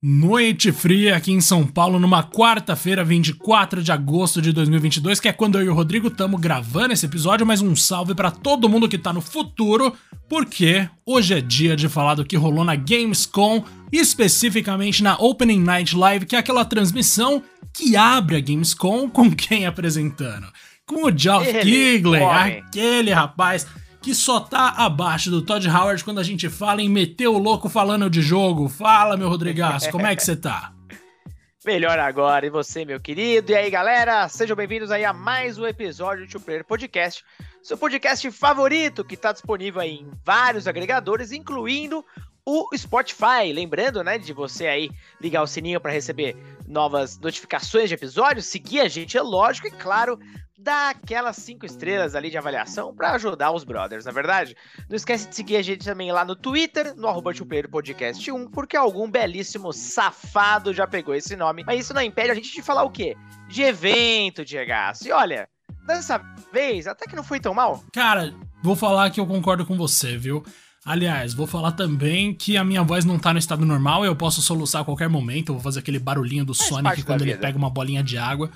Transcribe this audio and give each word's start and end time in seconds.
Noite 0.00 0.70
fria 0.70 1.16
aqui 1.16 1.32
em 1.32 1.40
São 1.40 1.66
Paulo, 1.66 1.98
numa 1.98 2.22
quarta-feira, 2.22 3.02
24 3.02 3.82
de 3.82 3.90
agosto 3.90 4.40
de 4.40 4.52
2022, 4.52 5.18
que 5.18 5.26
é 5.26 5.32
quando 5.32 5.58
eu 5.58 5.64
e 5.64 5.68
o 5.68 5.74
Rodrigo 5.74 6.06
estamos 6.06 6.40
gravando 6.40 6.92
esse 6.92 7.04
episódio, 7.04 7.44
mas 7.44 7.60
um 7.60 7.74
salve 7.74 8.14
para 8.14 8.30
todo 8.30 8.68
mundo 8.68 8.88
que 8.88 8.96
tá 8.96 9.12
no 9.12 9.20
futuro, 9.20 9.92
porque 10.28 10.88
hoje 11.04 11.34
é 11.34 11.40
dia 11.40 11.74
de 11.74 11.88
falar 11.88 12.14
do 12.14 12.24
que 12.24 12.36
rolou 12.36 12.64
na 12.64 12.76
Gamescom, 12.76 13.64
especificamente 13.90 15.02
na 15.02 15.16
Opening 15.16 15.64
Night 15.64 15.96
Live, 15.96 16.26
que 16.26 16.36
é 16.36 16.38
aquela 16.38 16.64
transmissão 16.64 17.42
que 17.74 17.96
abre 17.96 18.36
a 18.36 18.40
Gamescom 18.40 19.10
com 19.10 19.28
quem 19.34 19.66
apresentando? 19.66 20.46
Com 20.86 21.06
o 21.06 21.18
Geoff 21.18 21.52
Keighley, 21.52 22.22
aquele 22.22 23.12
rapaz 23.12 23.66
que 24.00 24.14
só 24.14 24.40
tá 24.40 24.70
abaixo 24.70 25.30
do 25.30 25.42
Todd 25.42 25.68
Howard 25.68 26.04
quando 26.04 26.20
a 26.20 26.24
gente 26.24 26.48
fala 26.48 26.80
em 26.80 26.88
meter 26.88 27.28
o 27.28 27.38
louco 27.38 27.68
falando 27.68 28.08
de 28.08 28.22
jogo. 28.22 28.68
Fala, 28.68 29.16
meu 29.16 29.28
Rodrigaço, 29.28 29.90
como 29.90 30.06
é 30.06 30.14
que 30.14 30.22
você 30.22 30.36
tá? 30.36 30.72
Melhor 31.66 31.98
agora, 31.98 32.46
e 32.46 32.50
você, 32.50 32.84
meu 32.84 33.00
querido? 33.00 33.52
E 33.52 33.54
aí, 33.54 33.68
galera? 33.68 34.28
Sejam 34.28 34.56
bem-vindos 34.56 34.90
aí 34.90 35.04
a 35.04 35.12
mais 35.12 35.58
um 35.58 35.66
episódio 35.66 36.24
do 36.24 36.30
Two 36.30 36.40
Player 36.40 36.64
Podcast, 36.64 37.24
seu 37.62 37.76
podcast 37.76 38.30
favorito 38.30 39.04
que 39.04 39.16
tá 39.16 39.32
disponível 39.32 39.80
aí 39.80 39.96
em 39.96 40.10
vários 40.24 40.66
agregadores, 40.66 41.32
incluindo 41.32 42.04
o 42.46 42.66
Spotify. 42.74 43.52
Lembrando, 43.52 44.02
né, 44.02 44.16
de 44.16 44.32
você 44.32 44.66
aí 44.66 44.90
ligar 45.20 45.42
o 45.42 45.46
sininho 45.46 45.80
para 45.80 45.92
receber 45.92 46.34
novas 46.66 47.18
notificações 47.18 47.88
de 47.88 47.94
episódios, 47.94 48.46
seguir 48.46 48.80
a 48.80 48.88
gente, 48.88 49.18
é 49.18 49.22
lógico, 49.22 49.66
e 49.66 49.70
claro, 49.70 50.18
dá 50.58 50.90
aquelas 50.90 51.36
cinco 51.36 51.64
estrelas 51.64 52.16
ali 52.16 52.30
de 52.30 52.36
avaliação 52.36 52.92
para 52.92 53.12
ajudar 53.12 53.52
os 53.52 53.62
brothers, 53.62 54.04
na 54.04 54.10
é 54.10 54.14
verdade? 54.14 54.56
Não 54.88 54.96
esquece 54.96 55.28
de 55.28 55.34
seguir 55.36 55.56
a 55.56 55.62
gente 55.62 55.84
também 55.84 56.10
lá 56.10 56.24
no 56.24 56.34
Twitter, 56.34 56.94
no 56.96 57.06
arroba 57.06 57.32
Podcast 57.70 58.30
1, 58.30 58.50
porque 58.50 58.76
algum 58.76 59.08
belíssimo 59.08 59.72
safado 59.72 60.74
já 60.74 60.86
pegou 60.86 61.14
esse 61.14 61.36
nome. 61.36 61.62
Mas 61.64 61.80
isso 61.80 61.94
não 61.94 62.02
impede 62.02 62.32
a 62.32 62.34
gente 62.34 62.52
de 62.52 62.62
falar 62.62 62.82
o 62.82 62.90
quê? 62.90 63.16
De 63.48 63.62
evento, 63.62 64.44
Diego. 64.44 64.72
E 65.04 65.12
olha, 65.12 65.48
dessa 65.86 66.20
vez 66.52 66.86
até 66.86 67.06
que 67.06 67.14
não 67.14 67.22
foi 67.22 67.38
tão 67.38 67.54
mal. 67.54 67.82
Cara, 67.92 68.34
vou 68.62 68.74
falar 68.74 69.10
que 69.10 69.20
eu 69.20 69.26
concordo 69.26 69.64
com 69.64 69.76
você, 69.76 70.16
viu? 70.16 70.44
Aliás, 70.84 71.34
vou 71.34 71.46
falar 71.46 71.72
também 71.72 72.34
que 72.34 72.56
a 72.56 72.64
minha 72.64 72.82
voz 72.82 73.04
não 73.04 73.18
tá 73.18 73.32
no 73.32 73.38
estado 73.38 73.64
normal, 73.64 74.04
eu 74.04 74.16
posso 74.16 74.40
soluçar 74.40 74.82
a 74.82 74.84
qualquer 74.84 75.08
momento, 75.08 75.50
eu 75.50 75.54
vou 75.54 75.62
fazer 75.62 75.80
aquele 75.80 75.98
barulhinho 75.98 76.44
do 76.44 76.54
Faz 76.54 76.68
Sonic 76.68 77.02
quando 77.02 77.22
ele 77.22 77.36
pega 77.36 77.58
uma 77.58 77.68
bolinha 77.68 78.02
de 78.02 78.16
água. 78.16 78.50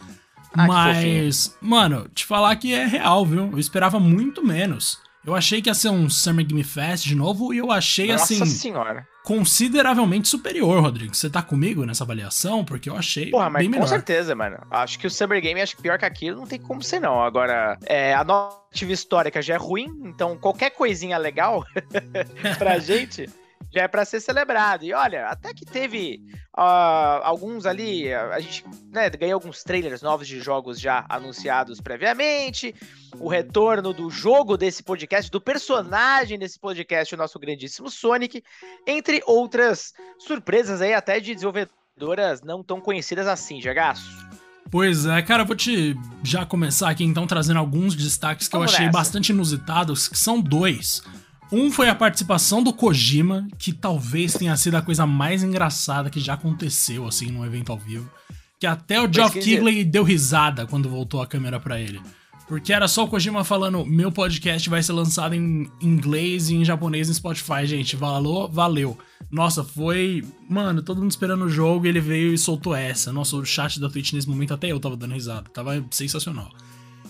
Ah, 0.55 0.67
Mas, 0.67 1.57
mano, 1.61 2.09
te 2.15 2.25
falar 2.25 2.55
que 2.57 2.75
é 2.75 2.85
real, 2.85 3.25
viu? 3.25 3.51
Eu 3.53 3.59
esperava 3.59 3.99
muito 3.99 4.45
menos. 4.45 5.01
Eu 5.25 5.37
achei 5.37 5.63
que 5.63 5.71
ia 5.71 5.75
ser 5.75 5.89
um 5.89 6.11
Summer 6.11 6.45
Game 6.45 6.65
Fest 6.65 7.05
de 7.05 7.15
novo 7.15 7.55
e 7.55 7.59
eu 7.59 7.71
achei 7.71 8.09
Nossa 8.09 8.35
assim. 8.35 8.45
Senhora. 8.47 9.07
Consideravelmente 9.23 10.27
superior, 10.27 10.83
Rodrigo. 10.83 11.15
Você 11.15 11.31
tá 11.31 11.41
comigo 11.41 11.87
nessa 11.87 12.03
avaliação? 12.03 12.65
Porque 12.65 12.91
eu 12.91 12.97
achei. 12.97 13.31
Porra, 13.31 13.49
mas 13.49 13.61
bem 13.63 13.71
com 13.71 13.75
melhor. 13.77 13.87
certeza, 13.87 14.35
mano. 14.35 14.59
Acho 14.69 14.99
que 14.99 15.07
o 15.07 15.11
Summer 15.11 15.41
Game, 15.41 15.61
acho 15.61 15.77
que 15.77 15.83
pior 15.83 15.97
que 15.97 16.05
aquilo, 16.05 16.41
não 16.41 16.47
tem 16.47 16.59
como 16.59 16.83
ser, 16.83 16.99
não. 16.99 17.23
Agora, 17.23 17.79
é, 17.87 18.13
a 18.13 18.25
narrativa 18.25 18.93
histórica 18.93 19.41
já 19.41 19.55
é 19.55 19.59
ruim, 19.59 19.87
então 20.05 20.37
qualquer 20.37 20.71
coisinha 20.71 21.17
legal 21.19 21.65
pra 22.59 22.79
gente 22.81 23.31
já 23.71 23.83
é 23.83 23.89
para 23.89 24.05
ser 24.05 24.21
celebrado. 24.21 24.85
E 24.85 24.93
olha, 24.93 25.27
até 25.27 25.53
que 25.53 25.65
teve 25.65 26.21
uh, 26.57 27.23
alguns 27.23 27.67
ali, 27.67 28.13
a 28.13 28.41
gente 28.41 28.65
né, 28.91 29.09
ganhou 29.11 29.35
alguns 29.35 29.63
trailers 29.63 30.03
novos 30.03 30.27
de 30.27 30.41
jogos 30.41 30.81
já 30.81 31.05
anunciados 31.09 31.81
previamente, 31.81 32.75
o 33.19 33.29
retorno 33.29 33.93
do 33.93 34.11
jogo 34.11 34.57
desse 34.57 34.83
podcast, 34.83 35.31
do 35.31 35.41
personagem 35.41 36.39
desse 36.39 36.59
podcast, 36.59 37.15
o 37.15 37.19
nosso 37.19 37.39
grandíssimo 37.39 37.91
Sonic, 37.91 38.43
entre 38.87 39.23
outras 39.27 39.93
surpresas 40.19 40.81
aí 40.81 40.95
até 40.95 41.21
de 41.21 41.35
desenvolvedoras 41.35 42.43
não 42.43 42.63
tão 42.63 42.81
conhecidas 42.81 43.27
assim, 43.27 43.61
Jagaço. 43.61 44.33
Pois 44.71 45.05
é, 45.05 45.21
cara, 45.21 45.43
eu 45.43 45.47
vou 45.47 45.55
te 45.55 45.95
já 46.25 46.47
começar 46.47 46.89
aqui 46.89 47.05
então 47.05 47.27
trazendo 47.27 47.59
alguns 47.59 47.95
destaques 47.95 48.49
que 48.49 48.53
Vamos 48.53 48.71
eu 48.71 48.75
achei 48.75 48.87
nessa. 48.87 48.99
bastante 48.99 49.31
inusitados, 49.31 50.09
que 50.09 50.19
são 50.19 50.41
dois. 50.41 51.03
Um 51.53 51.71
foi 51.71 51.91
a 51.91 51.95
participação 51.95 52.63
do 52.63 52.73
Kojima, 52.73 53.47
que 53.59 53.75
talvez 53.75 54.33
tenha 54.33 54.57
sido 54.57 54.75
a 54.75 54.83
coisa 54.83 55.07
mais 55.07 55.43
engraçada 55.43 56.09
que 56.09 56.19
já 56.19 56.33
aconteceu, 56.33 57.07
assim, 57.07 57.27
num 57.27 57.45
evento 57.45 57.71
ao 57.71 57.79
vivo. 57.79 58.11
Que 58.59 58.67
até 58.67 58.99
o 58.99 59.13
Geoff 59.13 59.39
Keighley 59.39 59.85
deu 59.85 60.03
risada 60.03 60.67
quando 60.67 60.89
voltou 60.89 61.21
a 61.21 61.27
câmera 61.27 61.61
para 61.61 61.79
ele. 61.79 62.01
Porque 62.49 62.73
era 62.73 62.89
só 62.89 63.05
o 63.05 63.09
Kojima 63.09 63.45
falando: 63.45 63.85
meu 63.85 64.11
podcast 64.11 64.69
vai 64.71 64.83
ser 64.83 64.93
lançado 64.93 65.35
em 65.35 65.71
inglês 65.81 66.49
e 66.49 66.55
em 66.55 66.65
japonês 66.65 67.09
no 67.09 67.15
Spotify, 67.15 67.67
gente. 67.67 67.97
Valeu, 67.97 68.49
valeu. 68.49 68.99
Nossa, 69.31 69.63
foi. 69.63 70.25
Mano, 70.49 70.83
todo 70.83 71.03
mundo 71.03 71.11
esperando 71.11 71.45
o 71.45 71.51
jogo 71.51 71.85
e 71.85 71.89
ele 71.91 72.01
veio 72.01 72.33
e 72.33 72.39
soltou 72.39 72.75
essa. 72.75 73.13
Nossa, 73.13 73.37
o 73.37 73.45
chat 73.45 73.79
da 73.79 73.91
Twitch 73.91 74.15
nesse 74.15 74.29
momento 74.29 74.55
até 74.55 74.69
eu 74.69 74.81
tava 74.81 74.97
dando 74.97 75.13
risada. 75.13 75.51
Tava 75.51 75.85
sensacional. 75.91 76.51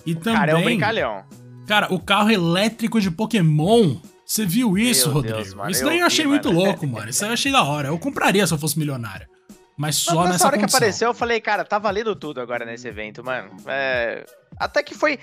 E 0.04 0.16
também. 0.16 0.34
Cara, 0.40 0.52
é 0.52 0.56
um 0.56 0.64
brincalhão. 0.64 1.24
Cara, 1.66 1.94
o 1.94 2.00
carro 2.00 2.30
elétrico 2.30 3.00
de 3.00 3.10
Pokémon 3.10 3.98
você 4.32 4.46
viu 4.46 4.78
isso, 4.78 5.08
Meu 5.08 5.16
Rodrigo? 5.16 5.36
Deus, 5.36 5.52
mano, 5.52 5.70
isso 5.70 5.84
daí 5.84 5.96
eu, 5.96 6.00
eu 6.00 6.06
achei 6.06 6.24
vi, 6.24 6.30
muito 6.30 6.48
mano. 6.48 6.64
louco, 6.64 6.86
mano. 6.86 7.10
Isso 7.10 7.22
aí 7.22 7.28
eu 7.28 7.34
achei 7.34 7.52
da 7.52 7.62
hora. 7.62 7.88
Eu 7.88 7.98
compraria 7.98 8.46
se 8.46 8.54
eu 8.54 8.58
fosse 8.58 8.78
milionário. 8.78 9.28
Mas 9.76 9.96
só 9.96 10.14
Mas 10.14 10.30
nessa 10.30 10.46
hora 10.46 10.56
condição. 10.56 10.58
que 10.58 10.76
apareceu, 10.76 11.08
eu 11.08 11.14
falei, 11.14 11.38
cara, 11.38 11.66
tá 11.66 11.78
valendo 11.78 12.16
tudo 12.16 12.40
agora 12.40 12.64
nesse 12.64 12.88
evento, 12.88 13.22
mano. 13.22 13.50
É... 13.66 14.24
Até 14.58 14.82
que 14.82 14.94
foi. 14.94 15.18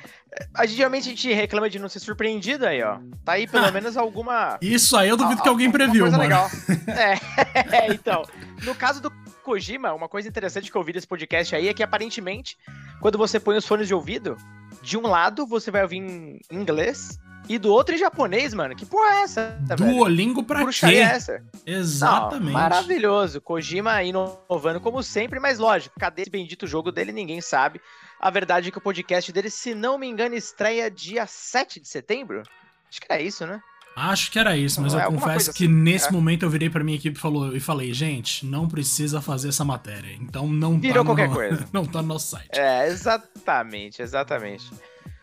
Geralmente 0.68 1.08
a 1.08 1.09
gente 1.09 1.34
reclama 1.34 1.70
de 1.70 1.80
não 1.80 1.90
ser 1.90 2.00
surpreendido 2.00 2.68
aí, 2.68 2.84
ó. 2.84 3.00
Tá 3.25 3.34
aí 3.34 3.47
pelo 3.47 3.70
menos 3.74 3.97
alguma. 3.97 4.59
Isso 4.62 4.96
aí 4.96 5.09
eu 5.09 5.18
duvido 5.18 5.40
a, 5.40 5.44
que 5.44 5.50
alguém 5.50 5.72
previu, 5.72 6.06
mano. 6.06 6.20
Legal. 6.20 6.47
É, 6.88 7.78
é, 7.88 7.94
então. 7.94 8.24
No 8.64 8.76
caso 8.76 9.02
do 9.02 9.09
Kojima, 9.50 9.92
uma 9.94 10.08
coisa 10.08 10.30
interessante 10.30 10.70
que 10.70 10.78
eu 10.78 10.80
ouvi 10.80 10.94
desse 10.94 11.08
podcast 11.08 11.56
aí 11.56 11.70
é 11.70 11.74
que 11.74 11.82
aparentemente, 11.82 12.56
quando 13.02 13.18
você 13.18 13.40
põe 13.40 13.58
os 13.58 13.66
fones 13.66 13.88
de 13.88 13.96
ouvido, 13.96 14.38
de 14.84 14.96
um 14.96 15.02
lado 15.02 15.44
você 15.48 15.72
vai 15.72 15.82
ouvir 15.82 15.98
em 15.98 16.40
inglês 16.52 17.20
e 17.48 17.58
do 17.58 17.74
outro 17.74 17.96
em 17.96 17.98
japonês, 17.98 18.54
mano. 18.54 18.76
Que 18.76 18.86
porra 18.86 19.16
é 19.16 19.22
essa? 19.24 19.59
Duolingo 19.76 20.44
pra 20.44 20.64
quê? 20.68 20.86
É 20.86 21.00
essa? 21.00 21.44
Exatamente. 21.66 22.46
Não, 22.46 22.52
maravilhoso. 22.52 23.42
Kojima 23.42 24.04
inovando 24.04 24.80
como 24.80 25.02
sempre, 25.02 25.40
mas 25.40 25.58
lógico, 25.58 26.00
cadê 26.00 26.22
esse 26.22 26.30
bendito 26.30 26.68
jogo 26.68 26.92
dele? 26.92 27.12
Ninguém 27.12 27.42
sabe. 27.42 27.82
A 28.20 28.30
verdade 28.30 28.70
é 28.70 28.72
que 28.72 28.78
o 28.78 28.82
podcast 28.82 29.32
dele, 29.32 29.50
se 29.50 29.74
não 29.74 29.98
me 29.98 30.06
engano, 30.06 30.36
estreia 30.36 30.92
dia 30.92 31.26
7 31.26 31.80
de 31.80 31.88
setembro. 31.88 32.44
Acho 32.88 33.02
que 33.02 33.08
era 33.09 33.20
isso, 33.20 33.48
né? 33.48 33.59
Acho 34.00 34.32
que 34.32 34.40
era 34.40 34.56
isso, 34.56 34.82
mas 34.82 34.94
não, 34.94 35.00
eu 35.00 35.08
é 35.08 35.12
confesso 35.12 35.54
que 35.54 35.66
assim, 35.66 35.74
nesse 35.74 36.08
é. 36.08 36.12
momento 36.12 36.44
eu 36.44 36.50
virei 36.50 36.70
pra 36.70 36.84
minha 36.84 36.98
equipe 36.98 37.18
e, 37.18 37.20
falou, 37.20 37.56
e 37.56 37.60
falei, 37.60 37.94
gente, 37.94 38.46
não 38.46 38.68
precisa 38.68 39.22
fazer 39.22 39.50
essa 39.50 39.66
matéria. 39.66 40.16
Então 40.22 40.48
não 40.48 40.76
tá 40.76 40.88
Virou 40.88 41.04
tá 41.04 41.06
qualquer 41.06 41.28
no, 41.28 41.36
coisa. 41.36 41.68
não 41.74 41.86
tá 41.86 42.02
no 42.02 42.08
nosso 42.08 42.28
site. 42.32 42.50
É, 42.54 42.88
exatamente, 42.88 44.02
exatamente. 44.02 44.66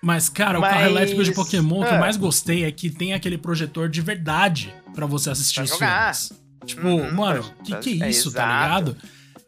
Mas, 0.03 0.28
cara, 0.28 0.60
Mas... 0.60 0.70
o 0.70 0.75
carro 0.75 0.91
elétrico 0.91 1.25
de 1.25 1.32
Pokémon 1.32 1.82
que 1.82 1.88
eu 1.88 1.94
ah. 1.94 1.98
mais 1.98 2.16
gostei 2.16 2.65
é 2.65 2.70
que 2.70 2.91
tem 2.91 3.15
aquele 3.15 3.38
projetor 3.38 3.88
de 3.88 4.00
verdade 4.00 4.75
para 4.94 5.06
você 5.06 5.31
assistir 5.31 5.62
os 5.62 5.76
filmes. 5.76 6.32
Tipo, 6.65 6.86
uhum, 6.86 7.12
mano, 7.15 7.44
o 7.60 7.62
que, 7.62 7.76
que 7.76 8.03
é 8.03 8.10
isso, 8.10 8.28
é 8.31 8.32
tá 8.32 8.44
ligado? 8.44 8.97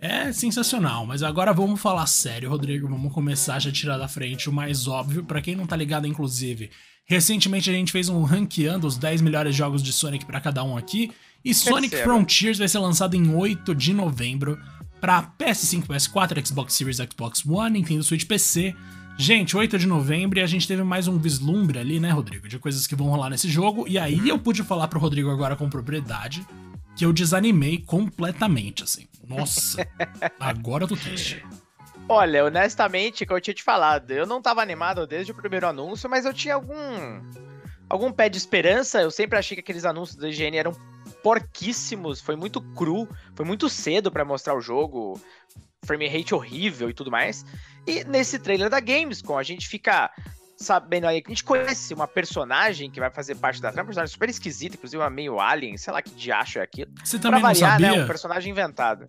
É 0.01 0.33
sensacional, 0.33 1.05
mas 1.05 1.25
agora 1.25 1.53
vamos 1.53 1.81
falar 1.81 2.07
sério, 2.07 2.49
Rodrigo. 2.49 2.89
Vamos 2.89 3.13
começar 3.13 3.59
já 3.59 3.71
a 3.71 3.73
tirar 3.73 3.99
da 3.99 4.07
frente 4.07 4.49
o 4.49 4.53
mais 4.53 4.87
óbvio. 4.87 5.25
para 5.25 5.43
quem 5.43 5.57
não 5.57 5.67
tá 5.67 5.75
ligado, 5.75 6.07
inclusive, 6.07 6.71
recentemente 7.05 7.69
a 7.69 7.73
gente 7.73 7.91
fez 7.91 8.09
um 8.09 8.23
ranqueando 8.23 8.87
os 8.87 8.97
10 8.97 9.21
melhores 9.23 9.57
jogos 9.57 9.83
de 9.83 9.93
Sonic 9.93 10.25
para 10.25 10.41
cada 10.41 10.63
um 10.63 10.77
aqui. 10.77 11.11
E 11.45 11.53
Sonic 11.53 11.97
Frontiers 11.97 12.59
vai 12.59 12.69
ser 12.69 12.79
lançado 12.79 13.15
em 13.15 13.35
8 13.35 13.75
de 13.75 13.93
novembro 13.93 14.57
para 15.01 15.23
PS5, 15.39 15.87
PS4, 15.87 16.47
Xbox 16.47 16.75
Series, 16.75 16.99
Xbox 16.99 17.45
One, 17.45 17.79
Nintendo 17.79 18.03
Switch 18.05 18.25
PC, 18.25 18.75
Gente, 19.21 19.57
8 19.57 19.81
de 19.81 19.87
novembro 19.89 20.39
e 20.39 20.43
a 20.43 20.47
gente 20.47 20.69
teve 20.69 20.85
mais 20.85 21.09
um 21.09 21.19
vislumbre 21.19 21.81
ali, 21.81 21.99
né, 21.99 22.13
Rodrigo? 22.13 22.47
De 22.47 22.57
coisas 22.57 22.87
que 22.87 22.95
vão 22.95 23.09
rolar 23.09 23.29
nesse 23.29 23.49
jogo. 23.51 23.85
E 23.89 23.99
aí 23.99 24.29
eu 24.29 24.39
pude 24.39 24.63
falar 24.63 24.87
pro 24.87 25.01
Rodrigo 25.01 25.29
agora 25.29 25.57
com 25.57 25.69
propriedade 25.69 26.47
que 26.99 27.05
eu 27.05 27.13
desanimei 27.13 27.79
completamente, 27.79 28.83
assim. 28.83 29.07
Nossa, 29.25 29.87
agora 30.41 30.83
eu 30.83 30.89
tô 30.89 30.97
triste. 30.97 31.47
Olha, 32.09 32.45
honestamente, 32.45 33.25
que 33.25 33.33
eu 33.33 33.41
tinha 33.41 33.55
te 33.55 33.63
falado, 33.63 34.11
eu 34.11 34.27
não 34.27 34.43
tava 34.43 34.61
animado 34.61 35.07
desde 35.07 35.31
o 35.31 35.35
primeiro 35.35 35.69
anúncio, 35.69 36.11
mas 36.11 36.25
eu 36.25 36.35
tinha 36.35 36.55
algum 36.55 36.75
algum 37.89 38.11
pé 38.11 38.29
de 38.29 38.37
esperança. 38.37 39.01
Eu 39.01 39.13
sempre 39.13 39.39
achei 39.39 39.55
que 39.55 39.61
aqueles 39.61 39.85
anúncios 39.85 40.17
da 40.17 40.29
IGN 40.29 40.57
eram 40.57 40.73
porquíssimos, 41.23 42.21
foi 42.21 42.35
muito 42.35 42.61
cru, 42.61 43.09
foi 43.37 43.47
muito 43.47 43.69
cedo 43.69 44.11
para 44.11 44.25
mostrar 44.25 44.57
o 44.57 44.61
jogo 44.61 45.21
frame 45.85 46.09
rate 46.09 46.35
horrível 46.35 46.91
e 46.91 46.95
tudo 46.95 47.13
mais. 47.13 47.47
E 47.87 48.03
nesse 48.05 48.41
trailer 48.41 48.69
da 48.69 48.81
Gamescom, 48.81 49.39
a 49.39 49.43
gente 49.45 49.69
fica 49.69 50.11
sabendo 50.59 51.07
aí 51.07 51.23
que 51.23 51.29
a 51.29 51.35
gente 51.35 51.45
conhece 51.45 51.95
uma 51.95 52.09
personagem 52.09 52.91
que 52.91 52.99
vai 52.99 53.11
fazer 53.11 53.37
parte 53.37 53.63
da 53.63 53.71
trama, 53.71 53.85
um 53.85 53.87
personagem 53.87 54.13
super 54.13 54.29
esquisito, 54.29 54.75
inclusive 54.75 55.01
uma 55.01 55.09
meio 55.09 55.39
alien, 55.39 55.77
sei 55.77 55.93
lá 55.93 56.03
que 56.03 56.11
diacho 56.11 56.59
é 56.59 56.63
aquilo. 56.63 56.91
Você 57.03 57.19
também 57.19 57.41
pra 57.41 57.53
variar, 57.53 57.81
não 57.81 57.87
sabia? 57.87 57.99
né? 57.99 58.05
Um 58.05 58.07
personagem 58.07 58.51
inventado. 58.51 59.07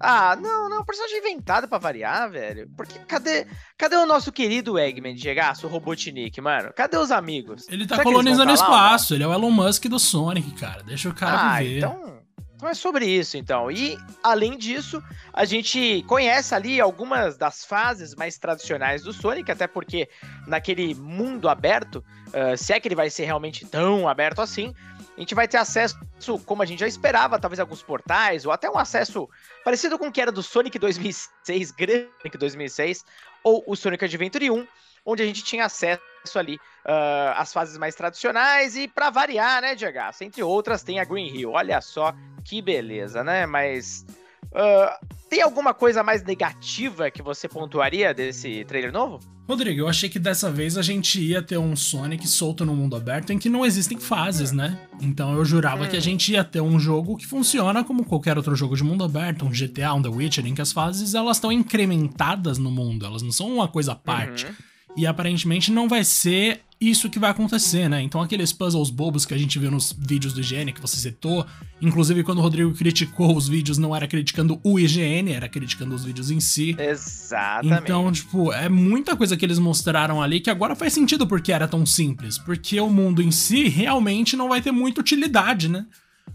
Ah, 0.00 0.36
não, 0.36 0.68
não, 0.68 0.80
um 0.80 0.84
personagem 0.84 1.18
inventado 1.18 1.68
pra 1.68 1.76
variar, 1.76 2.30
velho. 2.30 2.70
Porque 2.76 2.98
cadê, 3.00 3.46
cadê 3.76 3.96
o 3.96 4.06
nosso 4.06 4.32
querido 4.32 4.78
Eggman 4.78 5.14
de 5.14 5.20
Gegaço, 5.20 5.66
o 5.66 5.70
Robotnik, 5.70 6.40
mano? 6.40 6.72
Cadê 6.74 6.96
os 6.96 7.10
amigos? 7.10 7.68
Ele 7.68 7.86
tá 7.86 7.96
Será 7.96 8.04
colonizando 8.04 8.50
o 8.50 8.54
espaço, 8.54 9.14
ele 9.14 9.24
é 9.24 9.26
o 9.26 9.32
Elon 9.32 9.50
Musk 9.50 9.86
do 9.86 9.98
Sonic, 9.98 10.52
cara. 10.52 10.82
Deixa 10.84 11.08
o 11.08 11.14
cara 11.14 11.56
ah, 11.56 11.58
viver. 11.58 11.78
Então, 11.78 12.17
Então 12.58 12.68
é 12.68 12.74
sobre 12.74 13.06
isso, 13.06 13.36
então. 13.36 13.70
E, 13.70 13.96
além 14.20 14.58
disso, 14.58 15.00
a 15.32 15.44
gente 15.44 16.02
conhece 16.08 16.52
ali 16.52 16.80
algumas 16.80 17.38
das 17.38 17.64
fases 17.64 18.16
mais 18.16 18.36
tradicionais 18.36 19.04
do 19.04 19.12
Sonic, 19.12 19.48
até 19.48 19.68
porque 19.68 20.08
naquele 20.44 20.92
mundo 20.92 21.48
aberto, 21.48 22.04
uh, 22.26 22.56
se 22.56 22.72
é 22.72 22.80
que 22.80 22.88
ele 22.88 22.96
vai 22.96 23.10
ser 23.10 23.26
realmente 23.26 23.64
tão 23.64 24.08
aberto 24.08 24.40
assim, 24.40 24.74
a 25.16 25.20
gente 25.20 25.36
vai 25.36 25.46
ter 25.46 25.56
acesso, 25.56 25.96
como 26.44 26.60
a 26.60 26.66
gente 26.66 26.80
já 26.80 26.88
esperava, 26.88 27.38
talvez 27.38 27.60
alguns 27.60 27.80
portais, 27.80 28.44
ou 28.44 28.50
até 28.50 28.68
um 28.68 28.76
acesso 28.76 29.28
parecido 29.64 29.96
com 29.96 30.08
o 30.08 30.12
que 30.12 30.20
era 30.20 30.32
do 30.32 30.42
Sonic 30.42 30.80
2006, 30.80 31.70
grande 31.78 32.08
Sonic 32.20 32.38
2006, 32.38 33.04
ou 33.44 33.62
o 33.68 33.76
Sonic 33.76 34.04
Adventure 34.04 34.50
1, 34.50 34.66
onde 35.06 35.22
a 35.22 35.26
gente 35.26 35.44
tinha 35.44 35.64
acesso 35.64 36.00
ali 36.34 36.56
uh, 36.56 37.36
às 37.36 37.52
fases 37.52 37.78
mais 37.78 37.94
tradicionais 37.94 38.76
e 38.76 38.88
para 38.88 39.10
variar, 39.10 39.62
né, 39.62 39.76
Diego? 39.76 39.98
Entre 40.20 40.42
outras 40.42 40.82
tem 40.82 40.98
a 40.98 41.04
Green 41.04 41.28
Hill. 41.28 41.52
Olha 41.52 41.80
só 41.80 42.12
que 42.44 42.62
beleza, 42.62 43.22
né? 43.24 43.46
Mas 43.46 44.06
uh, 44.46 45.06
tem 45.28 45.42
alguma 45.42 45.74
coisa 45.74 46.02
mais 46.02 46.22
negativa 46.22 47.10
que 47.10 47.22
você 47.22 47.48
pontuaria 47.48 48.14
desse 48.14 48.64
trailer 48.64 48.92
novo? 48.92 49.20
Rodrigo, 49.48 49.80
eu 49.80 49.88
achei 49.88 50.10
que 50.10 50.18
dessa 50.18 50.50
vez 50.50 50.76
a 50.76 50.82
gente 50.82 51.18
ia 51.22 51.40
ter 51.40 51.56
um 51.56 51.74
Sonic 51.74 52.28
solto 52.28 52.66
no 52.66 52.76
mundo 52.76 52.94
aberto 52.94 53.32
em 53.32 53.38
que 53.38 53.48
não 53.48 53.64
existem 53.64 53.98
fases, 53.98 54.52
né? 54.52 54.78
Então 55.00 55.34
eu 55.34 55.42
jurava 55.42 55.84
hum. 55.84 55.88
que 55.88 55.96
a 55.96 55.98
hum. 55.98 56.02
gente 56.02 56.32
ia 56.32 56.44
ter 56.44 56.60
um 56.60 56.78
jogo 56.78 57.16
que 57.16 57.26
funciona 57.26 57.82
como 57.82 58.04
qualquer 58.04 58.36
outro 58.36 58.54
jogo 58.54 58.76
de 58.76 58.84
mundo 58.84 59.04
aberto, 59.04 59.46
um 59.46 59.50
GTA, 59.50 59.94
um 59.94 60.02
The 60.02 60.10
Witcher, 60.10 60.46
em 60.46 60.54
que 60.54 60.60
as 60.60 60.70
fases 60.70 61.14
elas 61.14 61.38
estão 61.38 61.50
incrementadas 61.50 62.58
no 62.58 62.70
mundo, 62.70 63.06
elas 63.06 63.22
não 63.22 63.32
são 63.32 63.54
uma 63.54 63.66
coisa 63.66 63.92
à 63.92 63.96
parte. 63.96 64.44
Uhum. 64.44 64.52
E 64.96 65.06
aparentemente 65.06 65.70
não 65.70 65.88
vai 65.88 66.02
ser 66.04 66.62
isso 66.80 67.10
que 67.10 67.18
vai 67.18 67.30
acontecer, 67.30 67.88
né? 67.88 68.00
Então 68.02 68.20
aqueles 68.22 68.52
puzzles 68.52 68.90
bobos 68.90 69.26
que 69.26 69.34
a 69.34 69.38
gente 69.38 69.58
viu 69.58 69.70
nos 69.70 69.92
vídeos 69.92 70.32
do 70.32 70.40
IGN 70.40 70.72
que 70.72 70.80
você 70.80 70.96
citou, 70.96 71.44
inclusive 71.82 72.22
quando 72.22 72.38
o 72.38 72.40
Rodrigo 72.42 72.72
criticou 72.72 73.36
os 73.36 73.48
vídeos, 73.48 73.78
não 73.78 73.94
era 73.94 74.06
criticando 74.06 74.60
o 74.62 74.78
IGN, 74.78 75.32
era 75.32 75.48
criticando 75.48 75.94
os 75.94 76.04
vídeos 76.04 76.30
em 76.30 76.38
si. 76.38 76.76
Exatamente. 76.78 77.82
Então, 77.82 78.12
tipo, 78.12 78.52
é 78.52 78.68
muita 78.68 79.16
coisa 79.16 79.36
que 79.36 79.44
eles 79.44 79.58
mostraram 79.58 80.22
ali 80.22 80.40
que 80.40 80.50
agora 80.50 80.76
faz 80.76 80.92
sentido 80.92 81.26
porque 81.26 81.52
era 81.52 81.66
tão 81.66 81.84
simples, 81.84 82.38
porque 82.38 82.80
o 82.80 82.88
mundo 82.88 83.20
em 83.20 83.32
si 83.32 83.68
realmente 83.68 84.36
não 84.36 84.48
vai 84.48 84.60
ter 84.60 84.70
muita 84.70 85.00
utilidade, 85.00 85.68
né? 85.68 85.84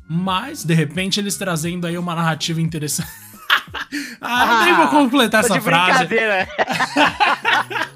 Mas, 0.09 0.65
de 0.65 0.73
repente, 0.73 1.19
eles 1.19 1.38
trazendo 1.38 1.88
aí 1.88 1.97
uma 1.97 2.13
narrativa 2.13 2.59
interessante. 2.59 3.09
ah, 4.19 4.59
ah, 4.61 4.65
nem 4.65 4.75
vou 4.75 4.88
completar 4.89 5.45
essa 5.45 5.61
frase. 5.61 6.06
Brincadeira. 6.06 6.49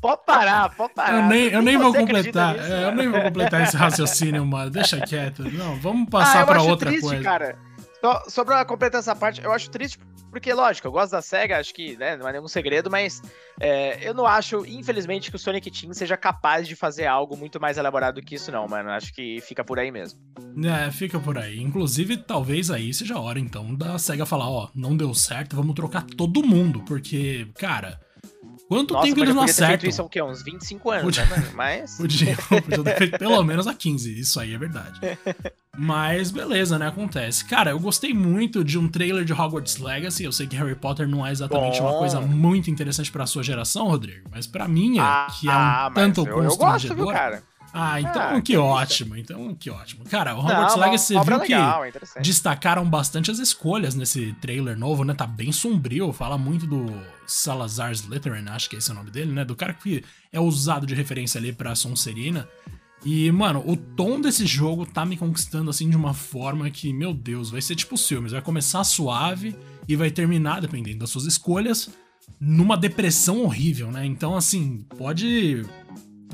pode 0.00 0.24
parar, 0.24 0.74
pode 0.74 0.94
parar. 0.94 1.22
Eu 1.22 1.28
nem, 1.28 1.48
eu 1.48 1.62
nem 1.62 1.76
vou 1.76 1.94
completar. 1.94 2.54
Nisso, 2.54 2.72
é, 2.72 2.84
eu 2.84 2.94
nem 2.94 3.08
vou 3.08 3.20
completar 3.20 3.62
esse 3.62 3.76
raciocínio, 3.76 4.44
mano. 4.44 4.70
Deixa 4.70 5.00
quieto. 5.00 5.42
Não, 5.42 5.76
vamos 5.76 6.08
passar 6.08 6.42
ah, 6.42 6.46
para 6.46 6.62
outra 6.62 6.90
triste, 6.90 7.06
coisa. 7.06 7.22
Cara. 7.22 7.58
Só, 8.00 8.22
só 8.28 8.44
pra 8.44 8.64
completar 8.64 9.00
essa 9.00 9.16
parte, 9.16 9.42
eu 9.42 9.52
acho 9.52 9.70
triste 9.70 9.98
porque, 10.34 10.52
lógico, 10.52 10.88
eu 10.88 10.90
gosto 10.90 11.12
da 11.12 11.22
SEGA, 11.22 11.60
acho 11.60 11.72
que 11.72 11.96
né, 11.96 12.16
não 12.16 12.28
é 12.28 12.32
nenhum 12.32 12.48
segredo, 12.48 12.90
mas 12.90 13.22
é, 13.60 14.06
eu 14.06 14.12
não 14.12 14.26
acho, 14.26 14.66
infelizmente, 14.66 15.30
que 15.30 15.36
o 15.36 15.38
Sonic 15.38 15.70
Team 15.70 15.94
seja 15.94 16.16
capaz 16.16 16.66
de 16.66 16.74
fazer 16.74 17.06
algo 17.06 17.36
muito 17.36 17.60
mais 17.60 17.78
elaborado 17.78 18.20
que 18.20 18.34
isso, 18.34 18.50
não, 18.50 18.66
mano. 18.66 18.90
Acho 18.90 19.14
que 19.14 19.40
fica 19.42 19.62
por 19.62 19.78
aí 19.78 19.92
mesmo. 19.92 20.18
É, 20.66 20.90
fica 20.90 21.20
por 21.20 21.38
aí. 21.38 21.60
Inclusive, 21.60 22.16
talvez 22.16 22.68
aí 22.68 22.92
seja 22.92 23.14
a 23.14 23.20
hora, 23.20 23.38
então, 23.38 23.76
da 23.76 23.96
SEGA 23.96 24.26
falar, 24.26 24.50
ó, 24.50 24.68
não 24.74 24.96
deu 24.96 25.14
certo, 25.14 25.54
vamos 25.54 25.76
trocar 25.76 26.02
todo 26.02 26.42
mundo, 26.42 26.82
porque, 26.84 27.46
cara 27.54 28.00
Quanto 28.68 28.94
Nossa, 28.94 29.06
tempo 29.06 29.20
eles 29.20 29.34
não 29.34 29.42
acertam? 29.42 29.88
Isso 29.88 30.00
há 30.00 30.04
o 30.04 30.08
quê? 30.08 30.22
Uns 30.22 30.42
25 30.42 30.90
anos, 30.90 31.04
podia, 31.04 31.26
né, 31.26 31.50
Mas... 31.54 31.96
Podia, 31.98 32.36
podia 32.48 32.82
ter 32.82 32.96
feito 32.96 33.18
pelo 33.18 33.42
menos 33.44 33.66
há 33.66 33.74
15, 33.74 34.18
isso 34.18 34.40
aí 34.40 34.54
é 34.54 34.58
verdade. 34.58 35.00
Mas 35.76 36.30
beleza, 36.30 36.78
né? 36.78 36.88
Acontece. 36.88 37.44
Cara, 37.44 37.70
eu 37.72 37.78
gostei 37.78 38.14
muito 38.14 38.64
de 38.64 38.78
um 38.78 38.88
trailer 38.88 39.24
de 39.24 39.32
Hogwarts 39.32 39.78
Legacy. 39.78 40.24
Eu 40.24 40.32
sei 40.32 40.46
que 40.46 40.56
Harry 40.56 40.74
Potter 40.74 41.08
não 41.08 41.26
é 41.26 41.30
exatamente 41.30 41.80
Bom. 41.80 41.90
uma 41.90 41.98
coisa 41.98 42.20
muito 42.20 42.70
interessante 42.70 43.10
pra 43.10 43.26
sua 43.26 43.42
geração, 43.42 43.88
Rodrigo, 43.88 44.28
mas 44.30 44.46
pra 44.46 44.66
minha, 44.66 45.02
ah, 45.02 45.26
que 45.38 45.48
é 45.48 45.52
um 45.52 45.54
ah, 45.54 45.92
tanto 45.94 46.26
eu, 46.26 46.34
constrangedor... 46.34 46.50
Eu 46.50 46.56
gosto, 46.56 46.94
viu, 46.94 47.06
cara? 47.06 47.42
Ah, 47.76 48.00
então 48.00 48.22
ah, 48.22 48.34
que, 48.36 48.52
que 48.52 48.56
ótimo, 48.56 49.16
então 49.16 49.52
que 49.56 49.68
ótimo. 49.68 50.04
Cara, 50.04 50.36
o 50.36 50.38
Hogwarts 50.38 50.76
Legacy 50.76 51.14
você 51.14 51.24
viu 51.24 51.38
legal, 51.38 51.82
que 51.82 52.20
destacaram 52.20 52.88
bastante 52.88 53.32
as 53.32 53.40
escolhas 53.40 53.96
nesse 53.96 54.32
trailer 54.40 54.78
novo, 54.78 55.02
né? 55.02 55.12
Tá 55.12 55.26
bem 55.26 55.50
sombrio, 55.50 56.12
fala 56.12 56.38
muito 56.38 56.68
do 56.68 56.86
Salazar 57.26 57.90
Slytherin, 57.90 58.48
acho 58.48 58.70
que 58.70 58.76
esse 58.76 58.90
é 58.90 58.94
o 58.94 58.96
nome 58.96 59.10
dele, 59.10 59.32
né? 59.32 59.44
Do 59.44 59.56
cara 59.56 59.74
que 59.74 60.04
é 60.32 60.38
usado 60.38 60.86
de 60.86 60.94
referência 60.94 61.36
ali 61.40 61.52
pra 61.52 61.74
Sonserina. 61.74 62.48
E, 63.04 63.30
mano, 63.32 63.60
o 63.66 63.76
tom 63.76 64.20
desse 64.20 64.46
jogo 64.46 64.86
tá 64.86 65.04
me 65.04 65.16
conquistando 65.16 65.68
assim 65.68 65.90
de 65.90 65.96
uma 65.96 66.14
forma 66.14 66.70
que, 66.70 66.92
meu 66.92 67.12
Deus, 67.12 67.50
vai 67.50 67.60
ser 67.60 67.74
tipo 67.74 67.96
os 67.96 68.06
filmes, 68.06 68.30
vai 68.30 68.40
começar 68.40 68.84
suave 68.84 69.54
e 69.88 69.96
vai 69.96 70.12
terminar, 70.12 70.60
dependendo 70.60 71.00
das 71.00 71.10
suas 71.10 71.24
escolhas, 71.24 71.90
numa 72.38 72.76
depressão 72.76 73.42
horrível, 73.42 73.90
né? 73.90 74.06
Então, 74.06 74.36
assim, 74.36 74.86
pode 74.96 75.64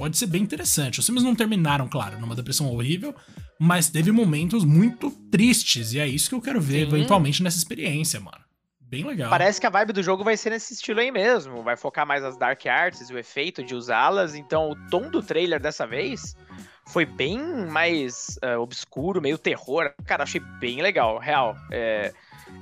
pode 0.00 0.16
ser 0.16 0.28
bem 0.28 0.42
interessante. 0.42 0.98
Os 0.98 1.04
filmes 1.04 1.22
não 1.22 1.34
terminaram, 1.34 1.86
claro, 1.86 2.18
numa 2.18 2.34
depressão 2.34 2.72
horrível, 2.72 3.14
mas 3.58 3.90
teve 3.90 4.10
momentos 4.10 4.64
muito 4.64 5.10
tristes, 5.30 5.92
e 5.92 6.00
é 6.00 6.06
isso 6.06 6.30
que 6.30 6.34
eu 6.34 6.40
quero 6.40 6.58
ver 6.58 6.88
Sim. 6.88 6.96
eventualmente 6.96 7.42
nessa 7.42 7.58
experiência, 7.58 8.18
mano. 8.18 8.42
Bem 8.80 9.04
legal. 9.04 9.28
Parece 9.28 9.60
que 9.60 9.66
a 9.66 9.70
vibe 9.70 9.92
do 9.92 10.02
jogo 10.02 10.24
vai 10.24 10.38
ser 10.38 10.50
nesse 10.50 10.72
estilo 10.72 11.00
aí 11.00 11.12
mesmo. 11.12 11.62
Vai 11.62 11.76
focar 11.76 12.06
mais 12.06 12.22
nas 12.22 12.38
Dark 12.38 12.64
Arts 12.64 13.10
e 13.10 13.12
o 13.12 13.18
efeito 13.18 13.62
de 13.62 13.74
usá-las. 13.74 14.34
Então, 14.34 14.70
o 14.70 14.88
tom 14.88 15.10
do 15.10 15.22
trailer 15.22 15.60
dessa 15.60 15.86
vez 15.86 16.34
foi 16.88 17.04
bem 17.04 17.38
mais 17.68 18.38
uh, 18.42 18.58
obscuro, 18.58 19.20
meio 19.20 19.36
terror. 19.36 19.92
Cara, 20.06 20.22
achei 20.22 20.40
bem 20.58 20.80
legal, 20.80 21.18
real. 21.18 21.54
É... 21.70 22.12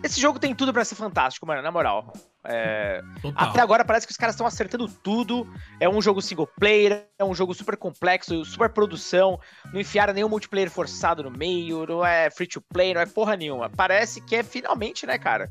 Esse 0.02 0.20
jogo 0.20 0.40
tem 0.40 0.54
tudo 0.56 0.72
para 0.72 0.84
ser 0.84 0.96
fantástico, 0.96 1.46
mano, 1.46 1.62
na 1.62 1.70
moral. 1.70 2.12
É... 2.44 3.02
Até 3.34 3.60
agora 3.60 3.84
parece 3.84 4.06
que 4.06 4.12
os 4.12 4.16
caras 4.16 4.34
estão 4.34 4.46
acertando 4.46 4.88
tudo. 4.88 5.46
É 5.80 5.88
um 5.88 6.00
jogo 6.00 6.22
single 6.22 6.46
player, 6.46 7.04
é 7.18 7.24
um 7.24 7.34
jogo 7.34 7.54
super 7.54 7.76
complexo, 7.76 8.44
super 8.44 8.68
produção. 8.70 9.38
Não 9.72 9.80
enfiaram 9.80 10.14
nenhum 10.14 10.28
multiplayer 10.28 10.70
forçado 10.70 11.22
no 11.22 11.30
meio, 11.30 11.86
não 11.86 12.04
é 12.04 12.30
free 12.30 12.46
to 12.46 12.60
play, 12.60 12.94
não 12.94 13.00
é 13.00 13.06
porra 13.06 13.36
nenhuma. 13.36 13.68
Parece 13.68 14.20
que 14.20 14.36
é 14.36 14.42
finalmente, 14.42 15.06
né, 15.06 15.18
cara? 15.18 15.50